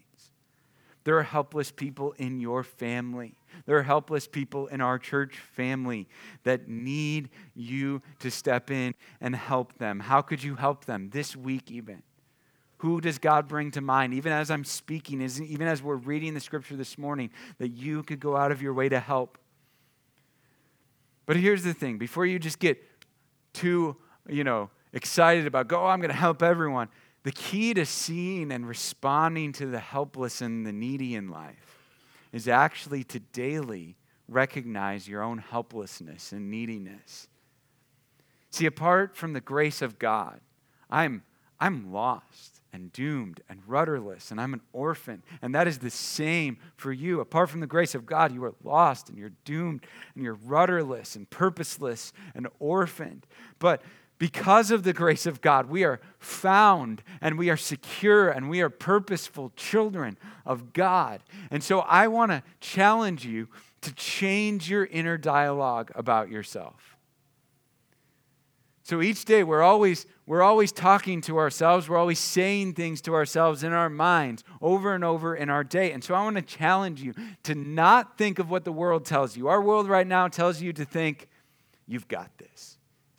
There 1.04 1.18
are 1.18 1.22
helpless 1.22 1.70
people 1.70 2.12
in 2.12 2.40
your 2.40 2.62
family. 2.62 3.34
There 3.66 3.76
are 3.76 3.82
helpless 3.82 4.26
people 4.26 4.68
in 4.68 4.80
our 4.80 4.98
church 4.98 5.36
family 5.36 6.08
that 6.44 6.68
need 6.68 7.28
you 7.54 8.02
to 8.20 8.30
step 8.30 8.70
in 8.70 8.94
and 9.20 9.34
help 9.34 9.78
them. 9.78 10.00
How 10.00 10.22
could 10.22 10.42
you 10.42 10.54
help 10.54 10.84
them 10.84 11.10
this 11.10 11.34
week, 11.34 11.70
even? 11.70 12.02
Who 12.78 13.00
does 13.00 13.18
God 13.18 13.48
bring 13.48 13.70
to 13.72 13.80
mind, 13.80 14.14
even 14.14 14.32
as 14.32 14.50
I'm 14.50 14.64
speaking, 14.64 15.20
even 15.22 15.66
as 15.66 15.82
we're 15.82 15.96
reading 15.96 16.34
the 16.34 16.40
scripture 16.40 16.76
this 16.76 16.96
morning, 16.98 17.30
that 17.58 17.68
you 17.68 18.02
could 18.02 18.18
go 18.20 18.36
out 18.36 18.50
of 18.50 18.62
your 18.62 18.74
way 18.74 18.88
to 18.88 18.98
help? 18.98 19.38
But 21.26 21.36
here's 21.36 21.62
the 21.62 21.74
thing 21.74 21.98
before 21.98 22.26
you 22.26 22.38
just 22.38 22.58
get 22.58 22.82
too, 23.52 23.96
you 24.28 24.44
know, 24.44 24.70
excited 24.92 25.46
about, 25.46 25.68
go, 25.68 25.82
oh, 25.82 25.86
I'm 25.86 26.00
going 26.00 26.10
to 26.10 26.16
help 26.16 26.42
everyone. 26.42 26.88
The 27.22 27.32
key 27.32 27.72
to 27.74 27.86
seeing 27.86 28.50
and 28.50 28.66
responding 28.66 29.52
to 29.54 29.66
the 29.66 29.78
helpless 29.78 30.40
and 30.40 30.66
the 30.66 30.72
needy 30.72 31.14
in 31.14 31.28
life 31.28 31.78
is 32.32 32.48
actually 32.48 33.04
to 33.04 33.20
daily 33.20 33.96
recognize 34.28 35.06
your 35.06 35.22
own 35.22 35.38
helplessness 35.38 36.32
and 36.32 36.50
neediness. 36.50 37.28
See, 38.50 38.66
apart 38.66 39.16
from 39.16 39.32
the 39.32 39.40
grace 39.40 39.82
of 39.82 39.98
God, 39.98 40.40
I'm, 40.90 41.22
I'm 41.60 41.92
lost 41.92 42.60
and 42.72 42.92
doomed 42.92 43.40
and 43.48 43.60
rudderless, 43.66 44.30
and 44.30 44.40
I'm 44.40 44.54
an 44.54 44.62
orphan. 44.72 45.22
And 45.42 45.54
that 45.54 45.68
is 45.68 45.78
the 45.78 45.90
same 45.90 46.56
for 46.76 46.92
you. 46.92 47.20
Apart 47.20 47.50
from 47.50 47.60
the 47.60 47.66
grace 47.66 47.94
of 47.94 48.06
God, 48.06 48.32
you 48.32 48.42
are 48.44 48.54
lost 48.64 49.08
and 49.08 49.18
you're 49.18 49.32
doomed 49.44 49.84
and 50.14 50.24
you're 50.24 50.38
rudderless 50.44 51.14
and 51.14 51.28
purposeless 51.28 52.12
and 52.34 52.48
orphaned. 52.58 53.26
But 53.58 53.82
because 54.22 54.70
of 54.70 54.84
the 54.84 54.92
grace 54.92 55.26
of 55.26 55.40
God, 55.40 55.68
we 55.68 55.82
are 55.82 55.98
found 56.20 57.02
and 57.20 57.36
we 57.36 57.50
are 57.50 57.56
secure 57.56 58.30
and 58.30 58.48
we 58.48 58.60
are 58.60 58.70
purposeful 58.70 59.50
children 59.56 60.16
of 60.46 60.72
God. 60.72 61.24
And 61.50 61.60
so 61.60 61.80
I 61.80 62.06
want 62.06 62.30
to 62.30 62.44
challenge 62.60 63.26
you 63.26 63.48
to 63.80 63.92
change 63.92 64.70
your 64.70 64.84
inner 64.84 65.18
dialogue 65.18 65.90
about 65.96 66.30
yourself. 66.30 66.96
So 68.84 69.02
each 69.02 69.24
day 69.24 69.42
we're 69.42 69.60
always 69.60 70.06
we're 70.24 70.42
always 70.42 70.70
talking 70.70 71.20
to 71.22 71.38
ourselves, 71.38 71.88
we're 71.88 71.98
always 71.98 72.20
saying 72.20 72.74
things 72.74 73.00
to 73.00 73.14
ourselves 73.14 73.64
in 73.64 73.72
our 73.72 73.90
minds 73.90 74.44
over 74.60 74.94
and 74.94 75.02
over 75.02 75.34
in 75.34 75.50
our 75.50 75.64
day. 75.64 75.90
And 75.90 76.04
so 76.04 76.14
I 76.14 76.22
want 76.22 76.36
to 76.36 76.42
challenge 76.42 77.02
you 77.02 77.12
to 77.42 77.56
not 77.56 78.18
think 78.18 78.38
of 78.38 78.48
what 78.48 78.64
the 78.64 78.72
world 78.72 79.04
tells 79.04 79.36
you. 79.36 79.48
Our 79.48 79.60
world 79.60 79.88
right 79.88 80.06
now 80.06 80.28
tells 80.28 80.62
you 80.62 80.72
to 80.74 80.84
think 80.84 81.26
you've 81.88 82.06
got 82.06 82.30
this. 82.38 82.71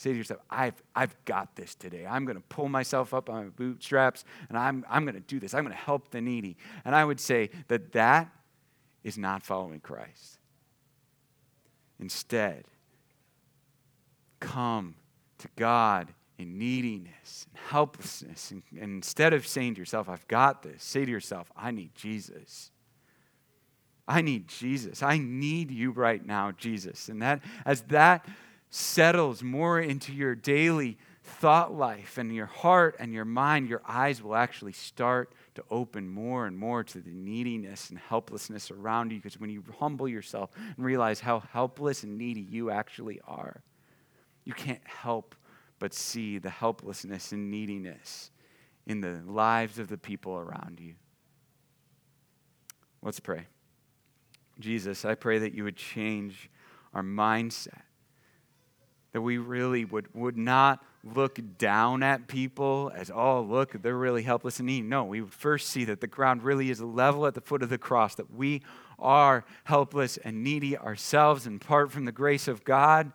Say 0.03 0.11
to 0.11 0.17
yourself, 0.17 0.41
I've, 0.49 0.83
I've 0.93 1.15
got 1.23 1.55
this 1.55 1.75
today. 1.75 2.05
I'm 2.05 2.25
going 2.25 2.35
to 2.35 2.43
pull 2.49 2.67
myself 2.67 3.13
up 3.13 3.29
on 3.29 3.45
my 3.45 3.49
bootstraps 3.51 4.25
and 4.49 4.57
I'm, 4.57 4.85
I'm 4.89 5.05
going 5.05 5.15
to 5.15 5.21
do 5.21 5.39
this. 5.39 5.53
I'm 5.53 5.63
going 5.63 5.73
to 5.73 5.81
help 5.81 6.11
the 6.11 6.19
needy. 6.19 6.57
And 6.83 6.93
I 6.93 7.05
would 7.05 7.21
say 7.21 7.51
that 7.69 7.93
that 7.93 8.29
is 9.05 9.17
not 9.17 9.43
following 9.43 9.79
Christ. 9.79 10.39
Instead, 12.01 12.65
come 14.41 14.95
to 15.37 15.47
God 15.55 16.09
in 16.37 16.57
neediness 16.57 17.47
and 17.49 17.63
helplessness. 17.69 18.51
And, 18.51 18.61
and 18.71 18.95
instead 18.95 19.31
of 19.31 19.47
saying 19.47 19.75
to 19.75 19.79
yourself, 19.79 20.09
I've 20.09 20.27
got 20.27 20.63
this, 20.63 20.83
say 20.83 21.05
to 21.05 21.11
yourself, 21.11 21.49
I 21.55 21.71
need 21.71 21.95
Jesus. 21.95 22.71
I 24.05 24.19
need 24.19 24.49
Jesus. 24.49 25.01
I 25.01 25.17
need 25.17 25.71
you 25.71 25.91
right 25.91 26.25
now, 26.25 26.51
Jesus. 26.51 27.07
And 27.07 27.21
that 27.21 27.39
as 27.65 27.83
that 27.83 28.27
settles 28.75 29.43
more 29.43 29.79
into 29.79 30.11
your 30.11 30.33
daily 30.33 30.97
thought 31.21 31.71
life 31.71 32.17
and 32.17 32.33
your 32.33 32.47
heart 32.47 32.95
and 32.97 33.13
your 33.13 33.23
mind, 33.23 33.69
your 33.69 33.83
eyes 33.87 34.19
will 34.19 34.33
actually 34.33 34.71
start 34.71 35.31
to 35.53 35.63
open 35.69 36.09
more 36.09 36.47
and 36.47 36.57
more 36.57 36.83
to 36.83 36.99
the 36.99 37.11
neediness 37.11 37.91
and 37.91 37.99
helplessness 37.99 38.71
around 38.71 39.11
you. 39.11 39.19
Because 39.19 39.39
when 39.39 39.51
you 39.51 39.63
humble 39.77 40.07
yourself 40.07 40.49
and 40.55 40.83
realize 40.83 41.19
how 41.19 41.41
helpless 41.51 42.01
and 42.01 42.17
needy 42.17 42.41
you 42.41 42.71
actually 42.71 43.21
are, 43.27 43.61
you 44.43 44.53
can't 44.53 44.81
help 44.85 45.35
but 45.77 45.93
see 45.93 46.39
the 46.39 46.49
helplessness 46.49 47.31
and 47.31 47.51
neediness 47.51 48.31
in 48.87 49.01
the 49.01 49.21
lives 49.27 49.77
of 49.77 49.87
the 49.87 49.99
people 49.99 50.35
around 50.35 50.79
you. 50.79 50.95
Let's 53.03 53.19
pray. 53.19 53.45
Jesus, 54.59 55.05
I 55.05 55.13
pray 55.13 55.37
that 55.37 55.53
you 55.53 55.63
would 55.63 55.77
change 55.77 56.49
our 56.91 57.03
mindset 57.03 57.83
that 59.13 59.21
we 59.21 59.37
really 59.37 59.85
would, 59.85 60.13
would 60.13 60.37
not 60.37 60.83
look 61.03 61.39
down 61.57 62.03
at 62.03 62.27
people 62.27 62.91
as, 62.95 63.11
oh, 63.13 63.41
look, 63.41 63.81
they're 63.81 63.95
really 63.95 64.23
helpless 64.23 64.59
and 64.59 64.65
needy. 64.67 64.85
No, 64.85 65.03
we 65.05 65.21
would 65.21 65.33
first 65.33 65.69
see 65.69 65.85
that 65.85 66.01
the 66.01 66.07
ground 66.07 66.43
really 66.43 66.69
is 66.69 66.81
level 66.81 67.25
at 67.25 67.35
the 67.35 67.41
foot 67.41 67.61
of 67.61 67.69
the 67.69 67.77
cross, 67.77 68.15
that 68.15 68.33
we 68.33 68.61
are 68.99 69.45
helpless 69.65 70.17
and 70.17 70.43
needy 70.43 70.77
ourselves, 70.77 71.45
and 71.45 71.61
apart 71.61 71.91
from 71.91 72.05
the 72.05 72.11
grace 72.11 72.47
of 72.47 72.63
God, 72.63 73.11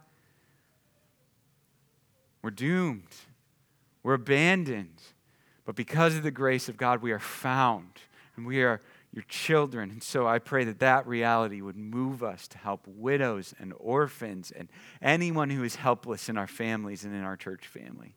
we're 2.43 2.51
doomed. 2.51 3.15
We're 4.03 4.15
abandoned. 4.15 5.03
But 5.65 5.75
because 5.75 6.15
of 6.15 6.23
the 6.23 6.31
grace 6.31 6.69
of 6.69 6.77
God, 6.77 7.03
we 7.03 7.13
are 7.13 7.19
found 7.19 7.91
and 8.37 8.47
we 8.47 8.63
are 8.63 8.81
your 9.13 9.25
children. 9.29 9.91
And 9.91 10.03
so 10.03 10.27
I 10.27 10.39
pray 10.39 10.65
that 10.65 10.81
that 10.81 11.07
reality 11.07 11.61
would 11.61 11.77
move 11.77 12.23
us 12.23 12.47
to 12.49 12.59
help 12.59 12.87
widows 12.87 13.55
and 13.59 13.73
orphans 13.79 14.51
and 14.51 14.69
anyone 15.01 15.51
who 15.51 15.65
is 15.65 15.77
helpless 15.77 16.29
in 16.29 16.37
our 16.37 16.47
families 16.47 17.05
and 17.05 17.15
in 17.15 17.23
our 17.23 17.37
church 17.37 17.67
family. 17.67 18.15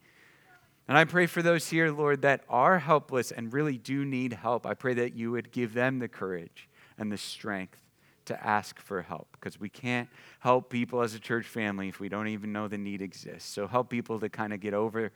And 0.87 0.97
I 0.97 1.05
pray 1.05 1.25
for 1.27 1.41
those 1.41 1.69
here, 1.69 1.91
Lord, 1.91 2.23
that 2.23 2.43
are 2.49 2.79
helpless 2.79 3.31
and 3.31 3.53
really 3.53 3.77
do 3.77 4.03
need 4.03 4.33
help. 4.33 4.65
I 4.65 4.73
pray 4.73 4.93
that 4.95 5.15
you 5.15 5.31
would 5.31 5.51
give 5.51 5.73
them 5.73 5.99
the 5.99 6.09
courage 6.09 6.67
and 6.97 7.11
the 7.11 7.17
strength 7.17 7.79
to 8.25 8.45
ask 8.45 8.79
for 8.79 9.01
help 9.01 9.27
because 9.31 9.59
we 9.59 9.69
can't 9.69 10.09
help 10.39 10.69
people 10.69 11.01
as 11.01 11.15
a 11.15 11.19
church 11.19 11.45
family 11.45 11.87
if 11.87 11.99
we 11.99 12.09
don't 12.09 12.27
even 12.27 12.51
know 12.51 12.67
the 12.67 12.77
need 12.77 13.01
exists. 13.01 13.49
So 13.49 13.67
help 13.67 13.89
people 13.89 14.19
to 14.19 14.29
kind 14.29 14.53
of 14.53 14.59
get 14.59 14.73
over 14.73 15.11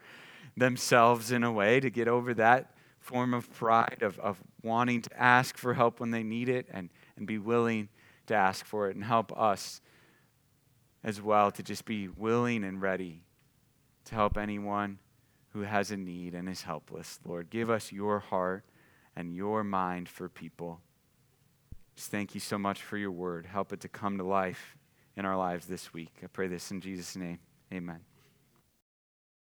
themselves 0.56 1.32
in 1.32 1.44
a 1.44 1.52
way, 1.52 1.80
to 1.80 1.90
get 1.90 2.08
over 2.08 2.34
that 2.36 2.75
form 3.06 3.36
of 3.36 3.54
pride 3.54 4.00
of, 4.02 4.18
of 4.20 4.42
wanting 4.64 5.00
to 5.00 5.22
ask 5.22 5.58
for 5.58 5.76
help 5.76 6.00
when 6.00 6.10
they 6.10 6.24
need 6.24 6.50
it 6.50 6.66
and, 6.72 6.90
and 7.16 7.28
be 7.28 7.38
willing 7.38 7.88
to 8.26 8.34
ask 8.34 8.66
for 8.66 8.90
it 8.90 8.96
and 8.96 9.06
help 9.06 9.32
us 9.38 9.80
as 11.04 11.22
well 11.22 11.52
to 11.52 11.62
just 11.62 11.86
be 11.86 12.08
willing 12.08 12.64
and 12.64 12.82
ready 12.82 13.22
to 14.06 14.16
help 14.16 14.38
anyone 14.38 14.98
who 15.50 15.62
has 15.62 15.92
a 15.92 15.98
need 15.98 16.34
and 16.34 16.50
is 16.50 16.64
helpless. 16.64 17.20
Lord, 17.24 17.52
give 17.52 17.70
us 17.70 17.92
your 17.92 18.20
heart 18.20 18.66
and 19.16 19.36
your 19.36 19.64
mind 19.64 20.10
for 20.10 20.28
people. 20.28 20.82
Just 21.96 22.10
thank 22.10 22.34
you 22.34 22.42
so 22.42 22.58
much 22.58 22.82
for 22.82 22.98
your 22.98 23.12
word. 23.12 23.46
Help 23.46 23.72
it 23.72 23.82
to 23.82 23.88
come 23.88 24.18
to 24.18 24.24
life 24.24 24.76
in 25.16 25.26
our 25.26 25.38
lives 25.38 25.68
this 25.68 25.94
week. 25.94 26.12
I 26.24 26.28
pray 26.28 26.48
this 26.48 26.72
in 26.72 26.82
Jesus' 26.82 27.16
name. 27.16 27.38
Amen. 27.72 28.15